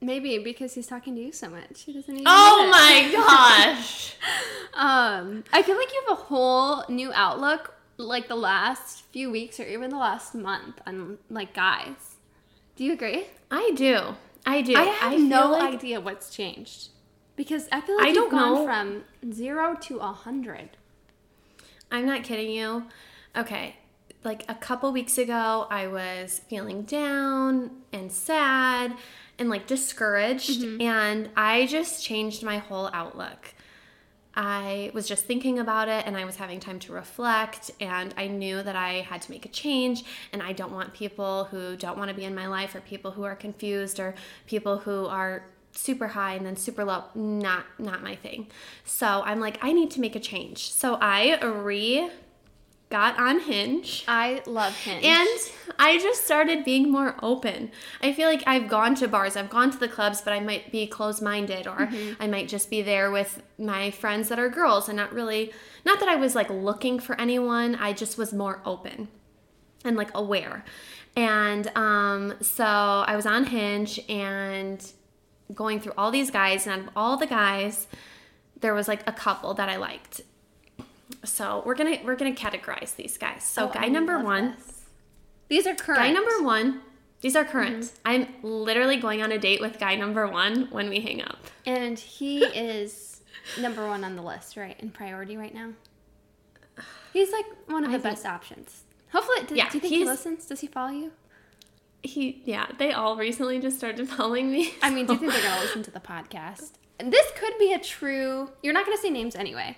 [0.00, 1.82] Maybe because he's talking to you so much.
[1.82, 4.16] He doesn't even Oh my gosh.
[4.74, 9.60] Um, I feel like you have a whole new outlook like the last few weeks
[9.60, 12.16] or even the last month on like guys.
[12.76, 13.26] Do you agree?
[13.50, 14.14] I do.
[14.44, 14.74] I do.
[14.74, 16.88] I have feel no like- idea what's changed.
[17.42, 18.64] Because I feel like I you've don't gone know.
[18.64, 20.70] from zero to a hundred.
[21.90, 22.84] I'm not kidding you.
[23.36, 23.74] Okay,
[24.22, 28.94] like a couple weeks ago, I was feeling down and sad
[29.40, 30.82] and like discouraged, mm-hmm.
[30.82, 33.54] and I just changed my whole outlook.
[34.36, 38.28] I was just thinking about it and I was having time to reflect, and I
[38.28, 40.04] knew that I had to make a change.
[40.32, 43.10] And I don't want people who don't want to be in my life, or people
[43.10, 44.14] who are confused, or
[44.46, 45.42] people who are
[45.72, 48.46] super high and then super low not not my thing
[48.84, 52.10] so i'm like i need to make a change so i re
[52.92, 55.02] got on hinge I love him.
[55.02, 55.28] and
[55.78, 57.70] I just started being more open.
[58.02, 60.70] I feel like I've gone to bars, I've gone to the clubs, but I might
[60.70, 61.88] be closed minded or
[62.20, 65.54] I might just be there with my friends that are girls and not really,
[65.86, 69.08] not that I was like looking for anyone, I just was more open
[69.86, 70.62] and like aware.
[71.16, 74.84] And um, so I was on Hinge and
[75.54, 77.86] going through all these guys, and out of all the guys,
[78.60, 80.20] there was like a couple that I liked.
[81.24, 83.44] So we're gonna we're gonna categorize these guys.
[83.44, 84.82] So Oh, guy I number one, this.
[85.48, 86.00] These are current.
[86.00, 86.80] guy number one.
[87.20, 87.84] These are current.
[87.84, 87.96] Mm-hmm.
[88.04, 91.38] I'm literally going on a date with guy number one when we hang up.
[91.66, 93.22] And he is
[93.60, 94.74] number one on the list, right?
[94.80, 95.70] In priority right now.
[97.12, 98.82] He's like one of I the think- best options.
[99.12, 100.46] Hopefully, do, Yeah, do you think he listens?
[100.46, 101.12] Does he follow you?
[102.04, 104.74] He, yeah, they all recently just started following me.
[104.82, 106.72] I mean, do you think they're gonna listen to the podcast?
[106.98, 108.50] And this could be a true.
[108.62, 109.76] You're not gonna say names anyway,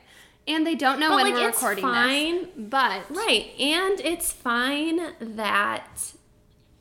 [0.49, 2.41] and they don't know But, when like, we're it's recording fine.
[2.43, 2.49] this.
[2.57, 6.13] But Right, and it's fine that,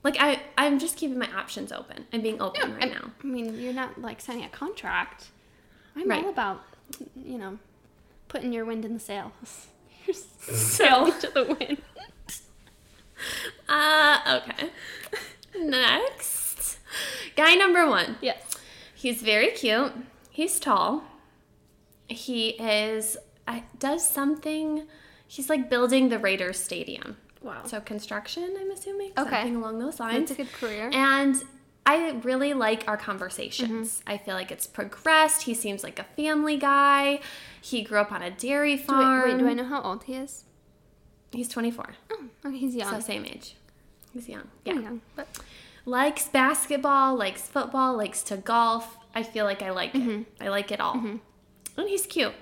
[0.03, 2.05] like, I I'm just keeping my options open.
[2.13, 3.11] I'm being open right I, now.
[3.23, 5.29] I mean, you're not like signing a contract.
[5.95, 6.23] I'm Right.
[6.23, 6.61] all about,
[7.15, 7.59] you know,
[8.29, 9.67] putting your wind in the sails.
[10.39, 11.77] Sail to the wind.
[13.69, 14.69] Uh, okay.
[15.59, 16.79] Next,
[17.35, 18.17] guy number one.
[18.21, 18.57] Yes.
[18.93, 19.93] He's very cute.
[20.29, 21.03] He's tall.
[22.07, 23.17] He is
[23.77, 24.87] does something.
[25.27, 27.17] He's like building the Raiders stadium.
[27.41, 27.63] Wow.
[27.65, 29.11] So construction, I'm assuming.
[29.17, 29.29] Okay.
[29.29, 30.29] Something along those lines.
[30.29, 30.89] That's a good career.
[30.93, 31.43] And
[31.85, 33.99] I really like our conversations.
[33.99, 34.09] Mm-hmm.
[34.09, 35.43] I feel like it's progressed.
[35.43, 37.19] He seems like a family guy.
[37.61, 39.29] He grew up on a dairy Do farm.
[39.29, 40.45] I, wait, do I know how old he is?
[41.31, 41.93] He's 24.
[42.11, 42.93] Oh, okay, he's young.
[42.93, 43.55] So same age.
[44.13, 44.47] He's young.
[44.65, 44.73] Yeah.
[44.79, 45.01] Young.
[45.15, 45.27] But
[45.85, 48.97] Likes basketball, likes football, likes to golf.
[49.13, 50.21] I feel like I like Mm-hmm.
[50.21, 50.25] it.
[50.39, 50.93] I like it all.
[50.95, 51.19] And
[51.89, 52.33] he's cute.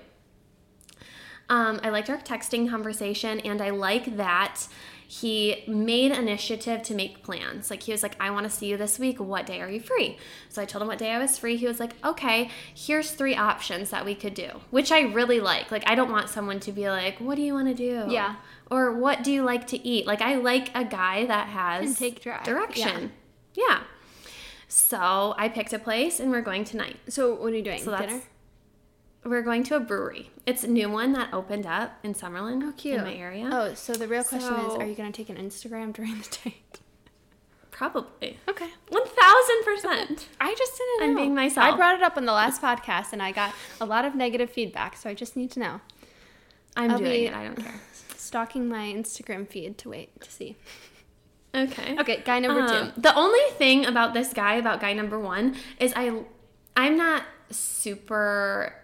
[1.48, 4.66] Um, I liked our texting conversation, and I like that
[5.06, 7.68] he made initiative to make plans.
[7.70, 9.20] Like he was like, "I want to see you this week.
[9.20, 10.16] What day are you free?"
[10.48, 11.56] So I told him what day I was free.
[11.56, 15.70] He was like, "Okay, here's three options that we could do," which I really like.
[15.70, 18.36] Like I don't want someone to be like, "What do you want to do?" Yeah.
[18.70, 20.06] Or what do you like to eat?
[20.06, 23.12] Like I like a guy that has take direct- direction.
[23.54, 23.82] Yeah.
[24.68, 26.96] So I picked a place, and we're going tonight.
[27.08, 27.82] so what are you doing?
[27.82, 28.22] So that's Dinner?
[29.24, 30.30] We're going to a brewery.
[30.46, 32.96] It's a new one that opened up in Summerlin, Oh, cute.
[32.98, 33.48] in my area.
[33.52, 36.80] Oh, so the real question is, are you gonna take an Instagram during the date?
[37.70, 38.68] Probably Okay.
[38.90, 40.28] one thousand percent.
[40.40, 41.06] I just didn't know.
[41.06, 41.72] I'm being myself.
[41.72, 44.50] I brought it up on the last podcast, and I got a lot of negative
[44.50, 44.96] feedback.
[44.96, 45.80] So I just need to know.
[46.76, 47.34] I'm I'll doing it.
[47.34, 47.80] I don't care.
[48.16, 50.56] Stalking my Instagram feed to wait to see.
[51.54, 51.96] Okay.
[51.98, 53.00] Okay, guy number Um, two.
[53.00, 56.12] The only thing about this guy, about guy number one, is I,
[56.76, 58.74] I'm not super.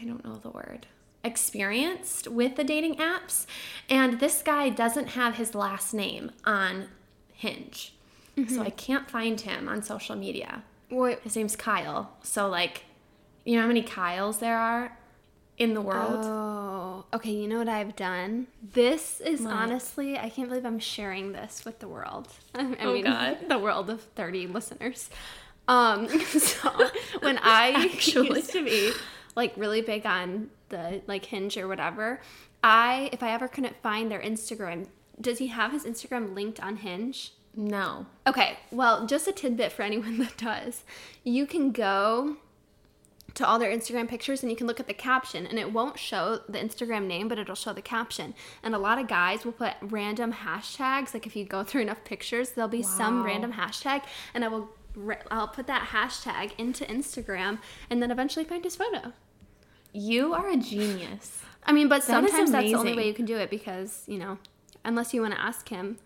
[0.00, 0.86] I don't know the word.
[1.24, 3.46] Experienced with the dating apps,
[3.88, 6.88] and this guy doesn't have his last name on
[7.32, 7.94] Hinge,
[8.36, 8.54] Mm-hmm.
[8.54, 10.62] so I can't find him on social media.
[10.90, 12.12] Wait, His name's Kyle.
[12.22, 12.84] So like,
[13.44, 14.96] you know how many Kyles there are
[15.58, 16.24] in the world?
[16.24, 17.32] Oh, okay.
[17.32, 18.46] You know what I've done?
[18.62, 19.52] This is What?
[19.54, 22.28] honestly, I can't believe I'm sharing this with the world.
[22.54, 23.38] I Oh, God.
[23.48, 25.10] the world of 30 listeners.
[25.66, 26.70] Um, so
[27.20, 28.28] when I Actually.
[28.38, 28.92] used to be
[29.38, 32.20] like really big on the like Hinge or whatever,
[32.62, 36.76] I if I ever couldn't find their Instagram, does he have his Instagram linked on
[36.76, 37.32] Hinge?
[37.58, 38.06] no.
[38.26, 40.84] Okay, well, just a tidbit for anyone that does.
[41.24, 42.36] You can go
[43.34, 45.98] to all their Instagram pictures and you can look at the caption and it won't
[45.98, 48.34] show the Instagram name, but it'll show the caption.
[48.62, 51.14] And a lot of guys will put random hashtags.
[51.14, 54.02] Like if you go through enough pictures, there'll be some random hashtag
[54.34, 54.70] and I will
[55.30, 59.12] I'll put that hashtag into Instagram and then eventually find his photo.
[59.92, 61.42] You are a genius.
[61.64, 64.18] I mean, but That sometimes that's the only way you can do it because, you
[64.18, 64.38] know,
[64.84, 65.98] unless you want to ask him.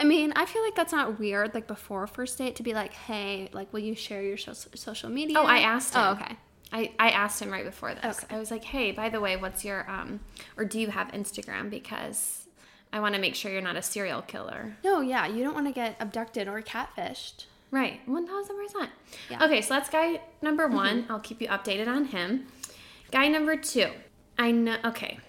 [0.00, 2.92] I mean, I feel like that's not weird, like before first date, to be like,
[2.92, 5.38] hey, like, will you share your so- social media?
[5.38, 6.22] Oh, I asked Oh, him.
[6.22, 6.36] okay.
[6.72, 8.24] I, I asked him right before this.
[8.24, 8.34] Okay.
[8.34, 10.20] I was like, hey, by the way, what's your um
[10.56, 11.70] or do you have Instagram?
[11.70, 12.46] Because
[12.92, 14.76] I want to make sure you're not a serial killer.
[14.84, 17.44] No, yeah, you don't want to get abducted or catfished.
[17.70, 18.90] Right, one thousand percent.
[19.30, 19.44] Yeah.
[19.44, 21.06] Okay, so that's guy number one.
[21.08, 22.46] I'll keep you updated on him.
[23.14, 23.90] Guy number two.
[24.36, 24.76] I know.
[24.84, 25.20] Okay,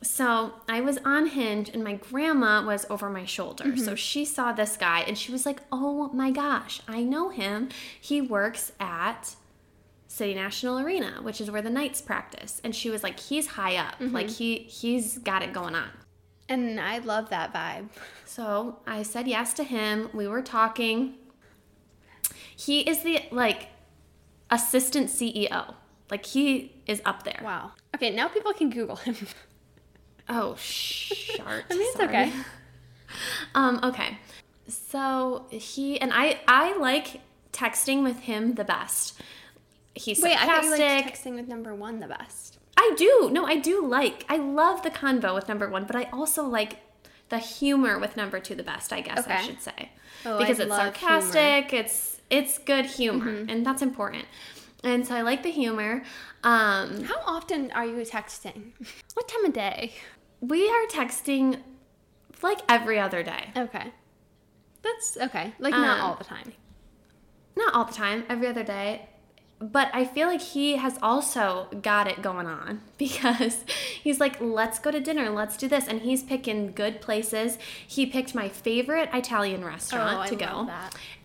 [0.00, 3.64] so I was on Hinge and my grandma was over my shoulder.
[3.76, 3.94] So mm-hmm.
[3.96, 7.68] she saw this guy and she was like, "Oh my gosh, I know him.
[8.00, 9.36] He works at."
[10.06, 12.60] City National Arena, which is where the Knights practice.
[12.62, 13.94] And she was like, he's high up.
[13.98, 14.14] Mm-hmm.
[14.14, 15.90] Like he he's got it going on.
[16.48, 17.88] And I love that vibe.
[18.24, 20.10] So I said yes to him.
[20.14, 21.14] We were talking.
[22.54, 23.70] He is the like
[24.50, 25.74] assistant CEO.
[26.10, 27.40] Like he is up there.
[27.42, 27.72] Wow.
[27.94, 29.16] Okay, now people can Google him.
[30.26, 31.64] Oh, shart.
[31.70, 32.08] I mean, it's sorry.
[32.08, 32.32] okay.
[33.54, 34.18] Um, okay.
[34.68, 37.20] So he and I I like
[37.52, 39.20] texting with him the best.
[39.94, 41.04] He's Wait, I thought you sarcastic.
[41.04, 42.58] liked texting with number one the best.
[42.76, 43.28] I do.
[43.30, 44.24] No, I do like.
[44.28, 46.78] I love the convo with number one, but I also like
[47.28, 48.92] the humor with number two the best.
[48.92, 49.90] I guess I should say
[50.26, 51.72] Oh, because I it's sarcastic.
[51.72, 53.50] It's it's good humor, Mm-hmm.
[53.50, 54.24] and that's important.
[54.84, 56.02] And so I like the humor.
[56.42, 58.72] Um, How often are you texting?
[59.14, 59.92] What time of day?
[60.40, 61.58] we are texting
[62.42, 63.50] like every other day.
[63.56, 63.92] Okay.
[64.82, 65.54] That's okay.
[65.58, 66.52] Like, not Um, all the time.
[67.56, 69.08] Not all the time, every other day.
[69.72, 73.64] But I feel like he has also got it going on because
[74.02, 75.88] he's like, let's go to dinner, let's do this.
[75.88, 77.56] And he's picking good places.
[77.86, 80.70] He picked my favorite Italian restaurant Oh, to go.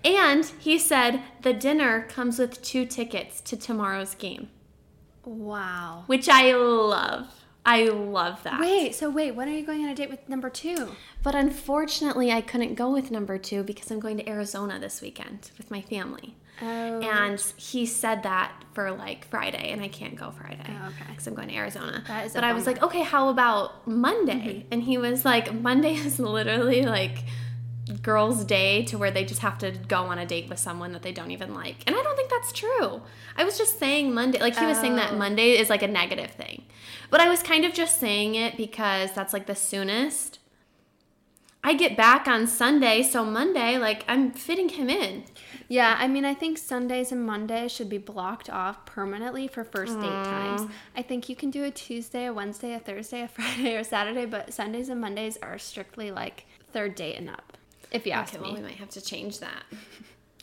[0.06, 4.50] And he said the dinner comes with two tickets to tomorrow's game,
[5.26, 6.04] Wow.
[6.08, 7.28] which I love.
[7.66, 8.62] I love that.
[8.62, 10.96] Wait, so wait, when are you going on a date with number two?
[11.22, 15.52] But unfortunately, I couldn't go with number two because I'm going to Arizona this weekend
[15.58, 16.36] with my family.
[16.62, 17.00] Oh.
[17.02, 21.06] And he said that for like Friday, and I can't go Friday Oh, okay.
[21.10, 22.04] because I'm going to Arizona.
[22.08, 22.64] That is but I was.
[22.64, 22.72] Mm-hmm.
[22.74, 24.66] like, okay, how about Monday?
[24.72, 27.24] And he was like, Monday is literally like
[28.04, 31.02] girls' day to where they just have to go on a date with someone that
[31.02, 31.84] they don't even like.
[31.88, 33.02] And I don't think that's true.
[33.36, 35.18] I was just saying Monday, like he was saying that Oh.
[35.18, 36.66] Monday is like a negative thing.
[37.10, 40.39] But I was kind of just saying it because that's like the soonest.
[41.64, 45.26] I get back on Sunday, so Monday, like I'm fitting him in.
[45.68, 50.00] Yeah, I mean, I think Sundays and Mondays should be blocked off permanently for first
[50.00, 50.62] date times.
[50.96, 54.26] I think you can do a Tuesday, a Wednesday, a Thursday, a Friday, or Saturday,
[54.26, 57.58] but Sundays and Mondays are strictly like third date and up.
[57.92, 58.60] If you ask Okay, well, me.
[58.62, 59.64] we might have to change that.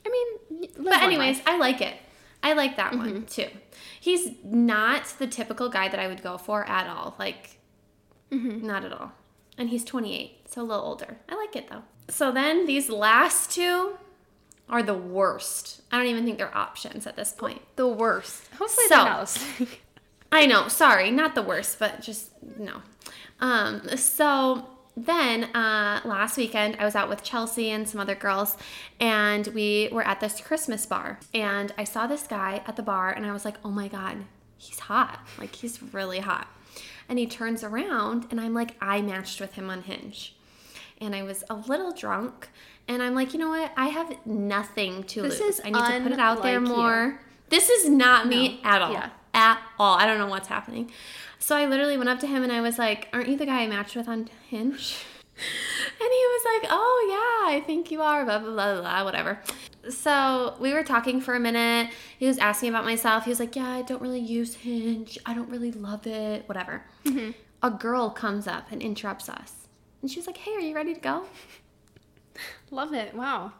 [0.05, 0.09] I
[0.51, 1.49] mean, But anyways, life.
[1.49, 1.95] I like it.
[2.43, 3.25] I like that one Mm-hmm.
[3.25, 3.49] too.
[4.01, 7.17] He's not the typical guy that I would go for at all.
[7.19, 7.59] Like,
[8.31, 8.67] Mm-hmm.
[8.67, 9.13] not at all.
[9.59, 11.17] And he's 28, so a little older.
[11.29, 11.83] I like it though.
[12.09, 13.97] So then these last two
[14.69, 15.83] are the worst.
[15.91, 17.63] I don't even think they're options at this point.
[17.77, 18.49] the worst.
[18.59, 19.39] Hopefully, So- they're not.
[20.33, 22.83] I know, sorry, not the worst, but just no.
[23.41, 24.67] Um, so
[24.97, 28.57] then uh, last weekend, I was out with Chelsea and some other girls,
[28.99, 31.21] and we were at this Christmas bar.
[31.33, 34.25] And I saw this guy at the bar, and I was like, oh my God,
[34.59, 35.21] he's hot.
[35.39, 36.49] Like, he's really hot.
[37.09, 40.35] And he turns around, and I'm like, I matched with him on Hinge.
[41.01, 42.49] And I was a little drunk,
[42.89, 43.71] and I'm like, you know what?
[43.77, 45.59] I have nothing to This lose.
[45.59, 46.83] is I need to put it out there unlike you.
[46.83, 47.21] more.
[47.49, 48.71] This is not me No.
[48.71, 49.11] at all Yeah.
[49.35, 49.97] at all.
[49.99, 50.91] I don't know what's happening.
[51.39, 53.63] So I literally went up to him and I was like, Aren't you the guy
[53.63, 54.97] I matched with on Hinge?
[55.39, 59.39] And he was like, Oh, yeah, I think you are, blah, blah, blah, blah, whatever.
[59.91, 61.91] So we were talking for a minute.
[62.19, 63.25] He was asking about myself.
[63.25, 65.19] He was like, Yeah, I don't really use Hinge.
[65.27, 66.85] I don't really love it, whatever.
[67.05, 67.33] Mm-hmm.
[67.63, 69.69] A girl comes up and interrupts us.
[70.03, 71.25] And she was like, Hey, are you ready to go?
[72.71, 73.15] Love it.
[73.15, 73.53] Wow.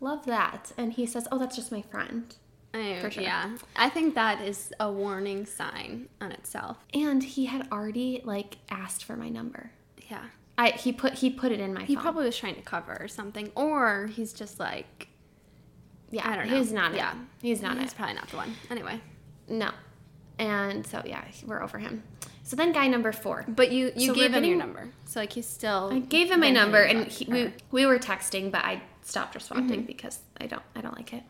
[0.00, 0.72] Love that.
[0.76, 2.34] And he says, Oh, that's just my friend.
[2.72, 3.22] I, For sure.
[3.22, 3.56] Yeah.
[3.76, 6.78] I think that is a warning sign on itself.
[6.92, 9.70] And he had already like asked for my number.
[10.10, 10.24] Yeah.
[10.56, 12.02] I he put he put it in my He phone.
[12.04, 15.08] probably was trying to cover or something, or he's just like,
[16.10, 16.56] yeah, I don't know.
[16.58, 17.12] He's not Yeah.
[17.12, 17.16] it.
[17.42, 17.96] He's not he's it.
[17.96, 18.54] probably not the one.
[18.70, 19.00] Anyway,
[19.48, 19.70] No.
[20.38, 22.02] And so yeah, we're over him.
[22.42, 23.44] So then guy number four.
[23.48, 25.90] but you you So gave him your number, so like he's still.
[25.92, 29.80] I gave him my number and he, we we were texting, but I stopped responding
[29.80, 29.86] Mm-hmm.
[29.86, 31.22] because I don't I don't like it.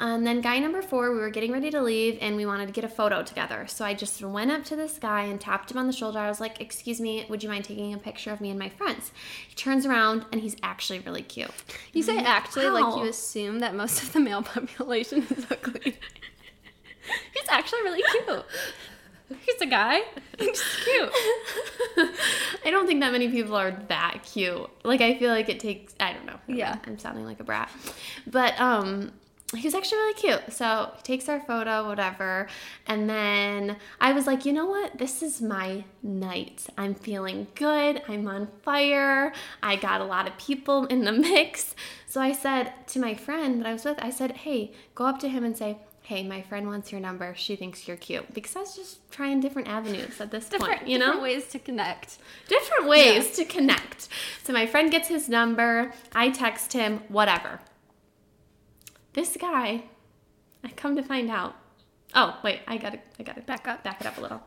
[0.00, 2.72] And then guy number four, we were getting ready to leave and we wanted to
[2.72, 3.66] get a photo together.
[3.68, 6.18] So I just went up to this guy and tapped him on the shoulder.
[6.18, 8.70] I was like, Excuse me, would you mind taking a picture of me and my
[8.70, 9.12] friends?
[9.46, 11.50] He turns around and he's actually really cute.
[11.92, 15.98] You say actually like you assume that most of the male population is ugly.
[17.34, 18.44] He's actually really cute.
[19.40, 20.00] He's a guy.
[20.38, 21.10] He's cute.
[22.64, 24.68] I don't think that many people are that cute.
[24.84, 26.38] Like I feel like it takes I don't know.
[26.46, 26.78] Yeah.
[26.86, 27.70] I'm sounding like a brat.
[28.26, 29.12] But um
[29.56, 30.52] he was actually really cute.
[30.52, 32.46] So he takes our photo, whatever.
[32.86, 34.98] And then I was like, you know what?
[34.98, 36.66] This is my night.
[36.78, 38.02] I'm feeling good.
[38.08, 39.32] I'm on fire.
[39.62, 41.74] I got a lot of people in the mix.
[42.06, 45.18] So I said to my friend that I was with, I said, hey, go up
[45.20, 47.34] to him and say, hey, my friend wants your number.
[47.36, 48.32] She thinks you're cute.
[48.34, 51.06] Because I was just trying different avenues at this Different, point, you know?
[51.06, 52.18] different ways to connect.
[52.48, 54.08] different ways to connect.
[54.42, 57.60] So my friend gets his number, I text him, whatever.
[59.12, 59.84] This guy,
[60.64, 61.56] I come to find out.
[62.14, 63.84] Oh, wait, I gotta I gotta Back up.
[63.84, 64.42] back it up a little.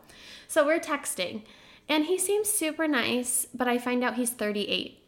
[0.48, 1.42] So we're texting,
[1.88, 4.98] and he seems super nice, but I find out he's 38.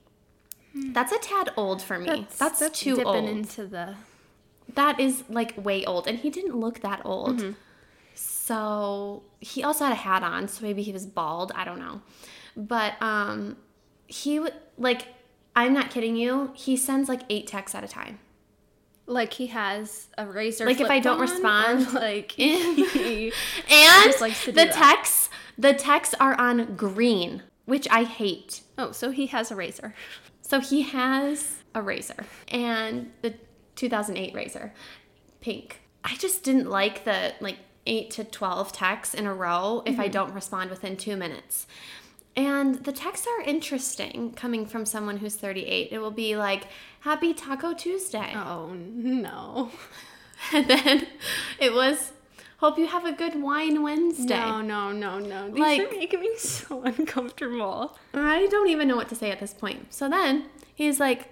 [0.93, 2.27] That's a tad old for me.
[2.39, 3.29] That's, too dipping old.
[3.29, 3.95] into the.
[4.75, 7.39] that is like way old, and he didn't look that old.
[7.39, 7.53] Mm-hmm.
[8.15, 11.53] So he also had a hat on, so maybe he was bald.
[11.55, 12.03] I don't know,
[12.57, 13.57] but um,
[14.07, 15.09] he would like.
[15.55, 16.51] I'm not kidding you.
[16.55, 18.19] He sends like eight texts at a time.
[19.07, 20.67] Like he has a razor.
[20.67, 23.33] Like, if I don't respond- like he,
[23.71, 28.63] And Just likes to the texts, the texts are on green, which I hate.
[28.79, 29.95] oh, so he has a razor.
[30.43, 33.35] So he has a razor and the
[33.75, 34.73] 2008 razor,
[35.41, 35.81] pink.
[36.05, 40.05] I just didn't like the like 8 to 12 texts in a row if I
[40.05, 40.13] mm-hmm.
[40.13, 41.67] don't respond within 2 minutes.
[42.37, 45.89] And the texts are interesting coming from someone who's 38.
[45.91, 46.65] It will be like,
[47.01, 48.33] Happy Taco Tuesday.
[48.35, 49.71] Oh no.
[50.53, 51.07] And then
[51.59, 52.13] it was,
[52.59, 54.39] Hope you have a good wine Wednesday.
[54.39, 55.49] No, no, no, no.
[55.51, 57.97] These Like- are making me so uncomfortable.
[58.13, 59.95] I don't even know what to say at this point.
[59.95, 61.31] So then he's like,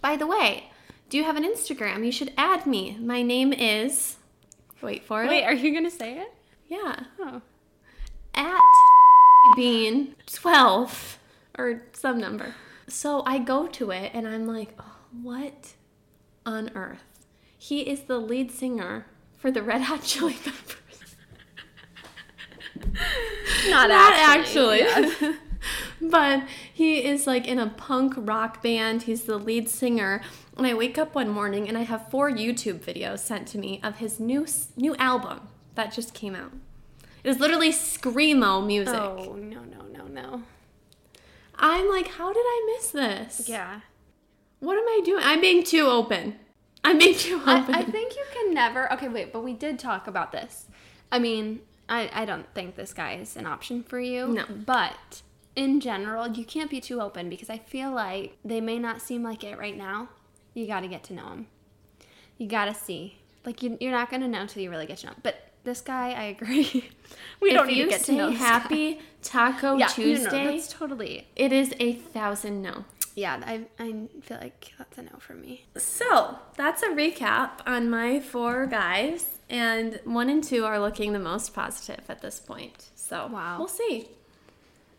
[0.00, 0.70] By the way,
[1.08, 2.04] do you have an Instagram?
[2.04, 2.96] You should add me.
[3.00, 4.16] My name is.
[4.82, 5.28] Wait for it.
[5.28, 6.32] Wait, are you gonna say it?
[6.68, 7.04] Yeah.
[7.20, 7.42] Oh.
[8.34, 8.60] At
[9.56, 11.18] bean 12
[11.58, 12.54] or some number.
[12.88, 15.74] So I go to it and I'm like, oh, what
[16.44, 17.26] on earth?
[17.56, 21.16] He is the lead singer for the Red Hot Chili Peppers.
[23.68, 24.82] Not, Not actually.
[24.82, 25.28] actually.
[25.28, 25.34] Yeah.
[26.00, 29.02] but he is like in a punk rock band.
[29.02, 30.22] He's the lead singer.
[30.56, 33.80] And I wake up one morning and I have four YouTube videos sent to me
[33.82, 34.46] of his new
[34.76, 36.52] new album that just came out.
[37.22, 38.94] It is literally screamo music.
[38.94, 40.42] Oh no no no no.
[41.54, 43.48] I'm like, how did I miss this?
[43.48, 43.80] Yeah.
[44.60, 45.22] What am I doing?
[45.24, 46.36] I'm being too open.
[46.82, 47.74] I'm being too open.
[47.74, 48.90] I think you can never.
[48.94, 50.66] Okay, wait, but we did talk about this.
[51.12, 54.28] I mean, I, I don't think this guy is an option for you.
[54.28, 54.44] No.
[54.48, 55.22] But
[55.56, 59.22] in general, you can't be too open because I feel like they may not seem
[59.22, 60.08] like it right now.
[60.54, 61.46] You got to get to know him.
[62.38, 63.18] You got to see.
[63.44, 65.20] Like, you, you're not going to know until you really get to know him.
[65.22, 66.90] But this guy, I agree.
[67.40, 68.44] we if don't need you to get say to know this guy.
[68.46, 71.26] Happy Taco yeah, Tuesday, No, no, that's totally.
[71.36, 72.84] it is a thousand no.
[73.14, 75.66] Yeah, I, I feel like that's a no for me.
[75.76, 81.18] So that's a recap on my four guys, and one and two are looking the
[81.18, 82.90] most positive at this point.
[82.94, 83.58] So Wow.
[83.58, 84.08] we'll see.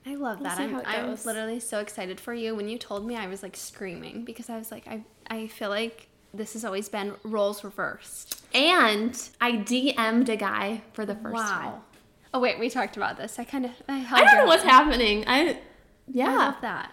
[0.05, 0.57] I love that.
[0.57, 2.55] see I'm, I'm literally so excited for you.
[2.55, 5.69] When you told me, I was like screaming because I was like, I, I feel
[5.69, 8.40] like this has always been roles reversed.
[8.53, 11.73] And I DM'd a guy for the first time.
[12.33, 13.39] Oh wait, we talked about this.
[13.39, 14.71] I kind of I, I don't know what's hand.
[14.89, 15.23] happening.
[15.27, 15.59] I
[16.07, 16.29] yeah.
[16.31, 16.91] I love that.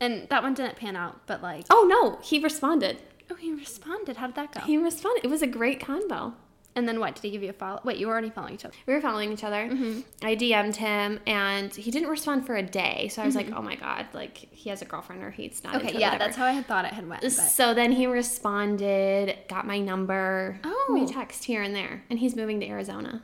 [0.00, 2.98] And that one didn't pan out, but like, Oh no, he responded.
[3.30, 4.16] oh, he responded.
[4.16, 4.60] How did that go?
[4.60, 5.24] He responded.
[5.24, 6.34] It was a great convo.
[6.74, 7.14] And then what?
[7.14, 7.80] Did he give you a follow?
[7.84, 8.74] Wait, you were already following each other.
[8.86, 9.68] We were following each other.
[9.68, 10.00] Mm-hmm.
[10.22, 13.08] I DM'd him, and he didn't respond for a day.
[13.12, 13.58] So I was like, mm-hmm.
[13.58, 16.18] "Oh my god, like he has a girlfriend, or he's not." Okay, yeah, whatever.
[16.18, 17.22] that's how I had thought it had went.
[17.22, 20.58] But So then he responded, got my number.
[20.64, 20.90] Oh.
[20.92, 23.22] we text here and there, and he's moving to Arizona.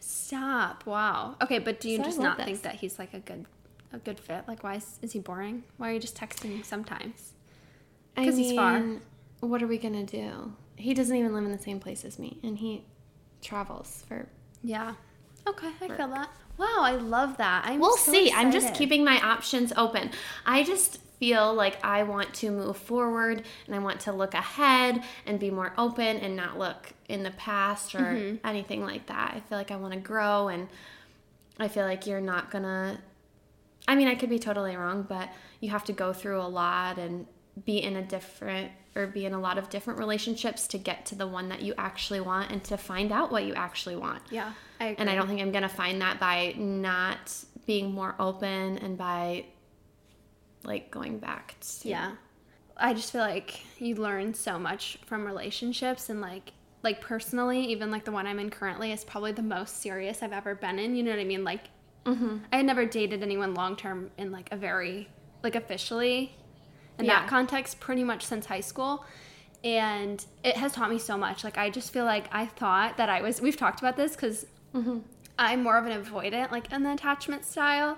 [0.00, 0.86] stop.
[0.86, 1.36] Wow.
[1.42, 3.46] Okay, but do you So just not think that he's like a good,
[3.92, 4.44] a good fit?
[4.48, 5.64] Like, why is, is he boring?
[5.76, 7.32] Why are you just texting sometimes?
[8.16, 8.82] I 'Cause he's far.
[9.40, 10.54] What are we gonna do?
[10.76, 12.84] He doesn't even live in the same place as me, and he
[13.42, 14.26] travels for.
[14.62, 14.94] Yeah.
[15.46, 16.30] Okay, I feel that.
[16.56, 17.64] Wow, I love that.
[17.66, 18.32] I'm We'll so see.
[18.32, 20.10] I'm just keeping my options open.
[20.46, 25.02] I just feel like I want to move forward and I want to look ahead
[25.26, 28.46] and be more open and not look in the past or Mm-hmm.
[28.46, 29.32] anything like that.
[29.36, 30.68] I feel like I want to grow and
[31.58, 32.98] I feel like you're not gonna.
[33.86, 35.28] I mean, I could be totally wrong, but
[35.60, 37.26] you have to go through a lot and
[37.64, 41.14] be in a different or be in a lot of different relationships to get to
[41.14, 44.22] the one that you actually want and to find out what you actually want.
[44.30, 44.52] Yeah.
[44.80, 44.96] I agree.
[44.98, 47.32] And I don't think I'm going to find that by not
[47.66, 49.46] being more open and by
[50.62, 52.12] like going back to Yeah.
[52.76, 57.90] I just feel like you learn so much from relationships and like like personally, even
[57.90, 60.94] like the one I'm in currently is probably the most serious I've ever been in.
[60.94, 61.44] You know what I mean?
[61.44, 61.68] Like
[62.04, 62.36] Mm-hmm.
[62.52, 65.08] I had never dated anyone long term in like a very
[65.42, 66.34] like officially
[66.98, 67.20] in Yeah.
[67.20, 69.04] that context pretty much since high school.
[69.62, 71.42] And it has taught me so much.
[71.44, 74.46] Like I just feel like I thought that I was we've talked about this because
[74.74, 74.98] Mm-hmm.
[75.38, 77.96] I'm more of an avoidant, like in the attachment style.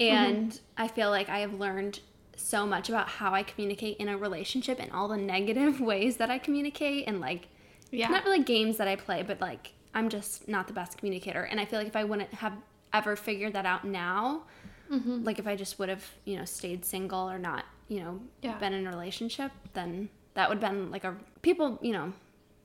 [0.00, 1.98] And I feel like I have learned
[2.36, 6.30] so much about how I communicate in a relationship and all the negative ways that
[6.30, 7.48] I communicate and like
[7.90, 8.08] Yeah.
[8.08, 11.42] not really games that I play, but like I'm just not the best communicator.
[11.42, 12.54] And I feel like if I wouldn't have
[12.92, 14.42] ever figured that out now,
[14.90, 15.24] Mm-hmm.
[15.24, 18.58] like if I just would have, you know, stayed single or not, you know, Yeah.
[18.58, 22.12] been in a relationship, then that would have been like a people, you know,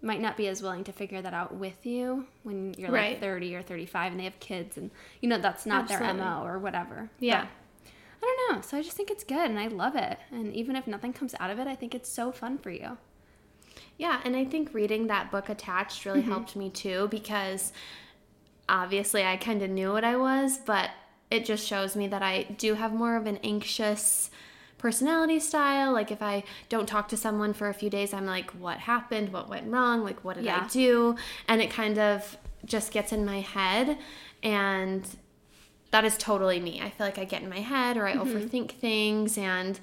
[0.02, 3.56] might not be as willing to figure that out with you when you're like 30
[3.56, 4.92] or 35 and they have kids and
[5.22, 6.08] you know that's not Absolutely.
[6.08, 7.10] their MO or whatever.
[7.20, 7.48] Yeah.
[8.20, 8.62] But I don't know.
[8.62, 10.18] So I just think it's good and I love it.
[10.32, 12.98] And even if nothing comes out of it, I think it's so fun for you.
[13.98, 16.32] Yeah, and I think reading that book attached really mm-hmm.
[16.32, 17.74] helped me too because
[18.70, 20.92] obviously I kind of knew what I was, but
[21.32, 24.30] it just shows me that I do have more of an anxious
[24.78, 25.92] personality style.
[25.92, 29.34] Like if I don't talk to someone for a few days, I'm like, what happened?
[29.34, 30.04] What went wrong?
[30.04, 31.16] Like what did I do?
[31.48, 33.98] And it kind of just gets in my head
[34.44, 35.08] and
[35.92, 36.82] that is totally me.
[36.82, 38.38] I feel like I get in my head or I mm-hmm.
[38.38, 39.80] overthink things and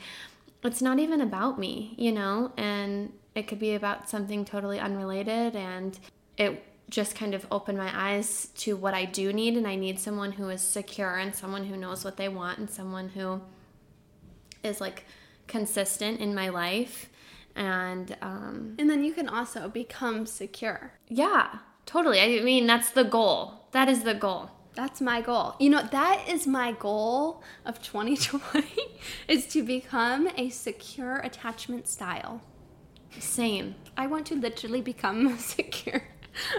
[0.62, 2.52] it's not even about me, you know?
[2.56, 5.98] And it could be about something totally unrelated and
[6.36, 9.98] it just kind of opened my eyes to what I do need and I need
[9.98, 13.40] someone who is secure and someone who knows what they want and someone who
[14.64, 15.04] is like
[15.46, 17.10] consistent in my life
[17.54, 20.92] and um And then you can also become secure.
[21.08, 22.20] yeah, totally.
[22.20, 23.68] I mean, that's the goal.
[23.72, 24.50] That is the goal.
[24.74, 25.54] That's my goal.
[25.60, 28.66] You know, that is my goal of 2020
[29.28, 32.40] is to become a secure attachment style.
[33.20, 33.76] Same.
[33.96, 36.02] I want to literally become secure.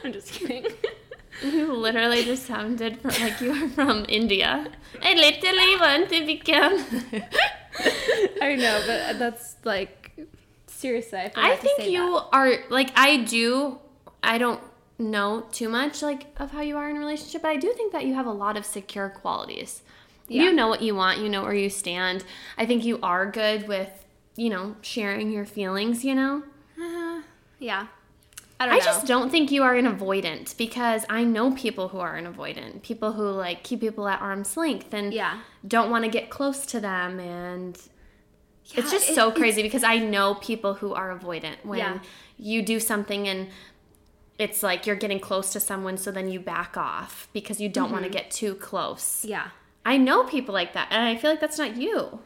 [0.04, 0.66] I'm just kidding.
[1.44, 4.68] You literally just sounded for, like you were from India.
[5.02, 6.86] I literally want to become.
[8.42, 10.18] I know, but that's like
[10.68, 11.20] seriously.
[11.20, 12.28] I, I think you that.
[12.32, 13.80] are like I do.
[14.24, 14.62] I don't
[14.98, 17.92] know too much like of how you are in a relationship, but I do think
[17.92, 19.82] that you have a lot of secure qualities.
[20.28, 20.44] Yeah.
[20.44, 21.20] You know what you want.
[21.20, 22.24] You know where you stand.
[22.58, 24.06] I think you are good with
[24.36, 26.06] you know sharing your feelings.
[26.06, 26.44] You know.
[26.82, 27.22] Uh,
[27.60, 27.88] yeah.
[28.60, 32.16] I I just don't think you are an avoidant because I know people who are
[32.16, 32.84] an avoidant.
[32.84, 35.42] People who like keep people at arm's length and Yeah.
[35.68, 37.78] don't want to get close to them and
[38.68, 42.00] Yeah, it's just it- so crazy because I know people who are avoidant when Yeah.
[42.38, 43.50] you do something and
[44.40, 47.92] it's like you're getting close to someone so then you back off because you don't
[47.92, 48.12] want Mm-hmm.
[48.14, 49.24] to get too close.
[49.26, 49.48] Yeah.
[49.86, 52.20] I know people like that and I feel like that's not you.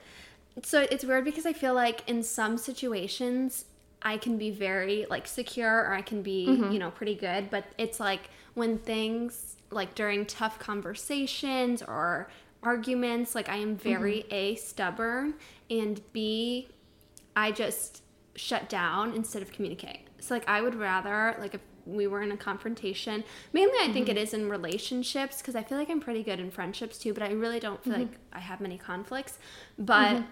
[0.63, 3.65] So it's weird because I feel like in some situations
[4.01, 6.71] I can be very like secure or I can be, Mm-hmm.
[6.71, 12.29] you know, pretty good, but it's like when things like during tough conversations or
[12.63, 14.33] arguments, like I am very Mm-hmm.
[14.33, 15.33] A stubborn
[15.69, 16.67] and B
[17.35, 18.01] I just
[18.35, 20.01] shut down instead of communicate.
[20.19, 23.23] So like I would rather like if we were in a confrontation,
[23.53, 26.51] mainly I think it is in relationships because I feel like I'm pretty good in
[26.51, 29.39] friendships too, but I really don't feel like I have many conflicts.
[29.77, 30.23] But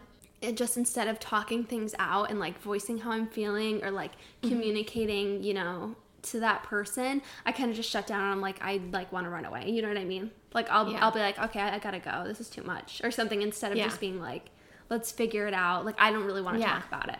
[0.41, 4.11] it just instead of talking things out and like voicing how I'm feeling or like
[4.11, 4.49] mm-hmm.
[4.49, 8.59] communicating, you know, to that person, I kind of just shut down and I'm like
[8.61, 9.69] I like want to run away.
[9.69, 10.31] You know what I mean?
[10.53, 11.03] Like I'll Yeah.
[11.03, 12.23] I'll be like, "Okay, I, I got to go.
[12.25, 13.85] This is too much." Or something instead of Yeah.
[13.85, 14.49] just being like,
[14.89, 16.73] "Let's figure it out." Like I don't really want to Yeah.
[16.73, 17.19] talk about it.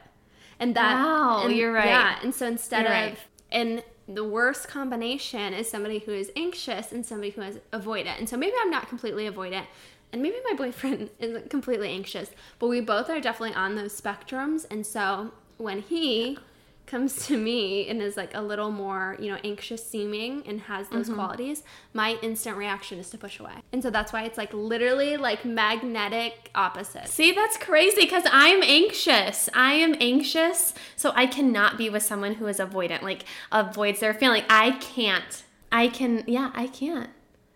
[0.59, 1.86] And that Wow, and- you're right.
[1.86, 3.20] Yeah, and so instead You're of right.
[3.51, 8.18] and the worst combination is somebody who is anxious and somebody who is avoidant.
[8.20, 9.65] And so maybe I'm not completely avoidant,
[10.14, 12.30] and maybe my boyfriend isn't completely anxious,
[12.60, 14.66] but we both are definitely on those spectrums.
[14.72, 16.38] And so when he
[16.86, 20.88] comes to me and is like a little more, you know, anxious seeming and has
[20.88, 21.16] those Mm-hmm.
[21.16, 23.51] qualities, my instant reaction is to push away.
[23.74, 27.14] And so that's why it's like literally like magnetic opposites.
[27.14, 29.49] See, that's crazy because I'm anxious.
[29.53, 34.14] I am anxious, so I cannot be with someone who is avoidant, like avoids their
[34.14, 34.43] feeling.
[34.49, 35.43] I can't.
[35.72, 37.10] I can, yeah, I can't.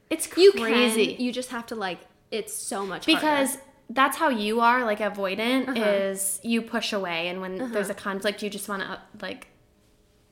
[0.10, 1.14] It's You crazy.
[1.16, 1.99] can, you just have to like
[2.32, 3.63] it's so much because harder.
[3.89, 5.84] that's how you are like avoidant Uh-huh.
[5.84, 9.47] is you push away and when there's a conflict you just want to like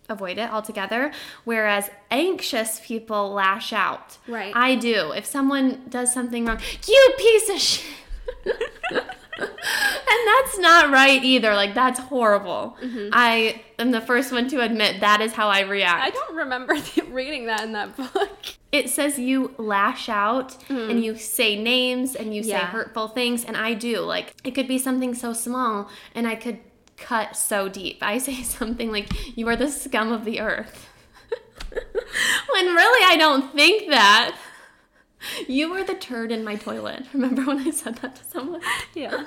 [0.08, 1.12] avoid it altogether
[1.43, 4.52] whereas anxious people lash out Right.
[4.56, 7.86] i do if someone does something wrong you piece of shit
[9.42, 11.54] and that's not right either.
[11.54, 12.78] Like that's horrible.
[12.82, 13.10] Mm-hmm.
[13.14, 16.04] I am the first one to admit that is how I react.
[16.04, 16.76] I don't remember
[17.10, 18.38] reading that in that book.
[18.72, 21.04] it says you lash out and mm.
[21.04, 24.78] you say names and you say hurtful things and i do like it could be
[24.78, 26.60] something so small and i could
[26.98, 30.88] cut so deep i say something like you are the scum of the earth
[31.72, 34.36] when really i don't think that
[35.48, 37.04] you were the turd in my toilet.
[37.14, 38.62] Remember when i said that to someone?
[38.94, 39.26] Yeah.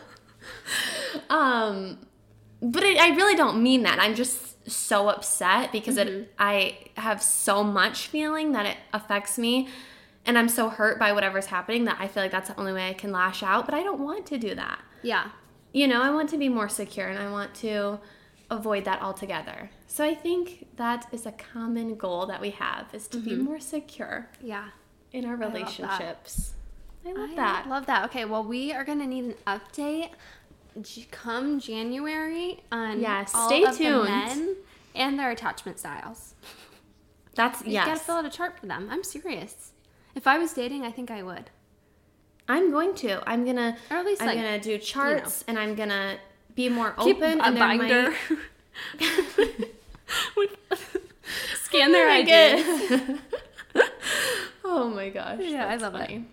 [1.30, 1.98] um
[2.60, 3.98] but it, i really don't mean that.
[4.00, 9.68] I'm just so upset because it i have so much feeling that it affects me
[10.24, 12.88] and i'm so hurt by whatever's happening that i feel like that's the only way
[12.88, 14.80] i can lash out but i don't want to do that.
[15.02, 15.30] Yeah.
[15.72, 17.98] you know i want to be more secure and i want to
[18.50, 19.70] avoid that altogether.
[19.88, 23.58] So i think that is a common goal that we have is to be more
[23.58, 24.28] secure.
[24.40, 24.68] Yeah.
[25.12, 25.58] In our love that.
[25.58, 26.52] relationships
[27.06, 28.04] i love I that love that.
[28.06, 30.10] Okay, well, we are gonna need an update
[31.10, 34.06] come January on Yes, all stay of tuned.
[34.06, 34.56] the men
[34.94, 36.34] and their attachment styles.
[37.34, 38.88] that's You gotta fill out a chart for them.
[38.90, 39.72] I'm serious.
[40.14, 41.50] If I was dating, I think I would.
[42.48, 43.22] I'm going to.
[43.28, 43.76] I'm gonna.
[43.90, 46.16] Or at least, I'm like, gonna do charts, and I'm gonna
[46.54, 47.40] be more Keep open.
[47.40, 48.14] a and binder.
[50.36, 50.50] might-
[51.64, 52.26] Scan their I ID.
[52.26, 53.18] get-
[54.78, 55.38] oh my gosh.
[55.40, 55.98] Yeah, I love it.
[55.98, 56.24] funny.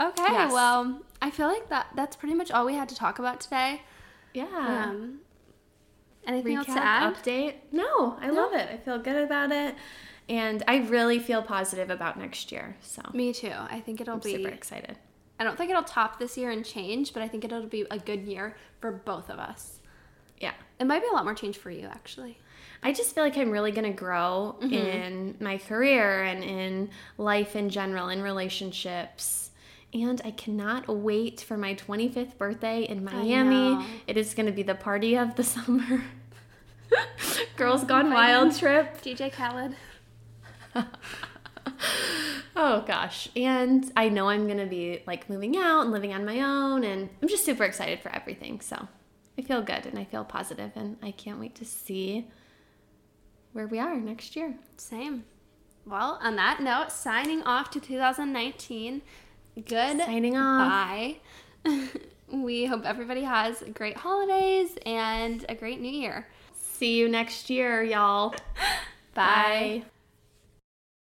[0.00, 0.52] Okay, Yes.
[0.52, 3.82] well, I feel like that that's pretty much all we had to talk about today.
[4.34, 4.46] Yeah.
[4.90, 5.18] Um,
[6.26, 7.14] anything else to add?
[7.14, 7.54] update.
[7.72, 8.68] No, I love it.
[8.72, 9.74] I feel good about it,
[10.28, 12.76] and I really feel positive about next year.
[12.80, 13.52] So Me too.
[13.52, 14.32] I think it'll I'm be.
[14.36, 14.96] super excited.
[15.40, 17.98] I don't think it'll top this year and change, but I think it'll be a
[17.98, 19.78] good year for both of us.
[20.40, 20.52] Yeah.
[20.80, 22.38] It might be a lot more change for you, actually.
[22.82, 24.72] I just feel like I'm really gonna grow Mm-hmm.
[24.74, 29.50] in my career and in life in general, in relationships.
[29.94, 33.84] And I cannot wait for my 25th birthday in Miami.
[34.06, 36.02] It is gonna be the party of the summer.
[37.56, 38.14] Girls Gone Inviting
[38.44, 39.00] Wild trip.
[39.02, 39.74] DJ Khaled.
[42.60, 43.28] Oh gosh.
[43.36, 47.08] And I know I'm gonna be like moving out and living on my own, and
[47.22, 48.60] I'm just super excited for everything.
[48.60, 48.88] So
[49.38, 52.26] I feel good and I feel positive, and I can't wait to see
[53.52, 54.54] where we are next year.
[54.76, 55.24] Same.
[55.86, 59.02] Well, on that note, signing off to 2019.
[59.66, 59.98] Good.
[59.98, 60.68] Signing off.
[60.68, 61.16] Bye.
[62.30, 66.28] we hope everybody has great holidays and a great new year.
[66.54, 68.30] See you next year, y'all.
[69.14, 69.82] Bye.
[69.84, 69.97] Bye.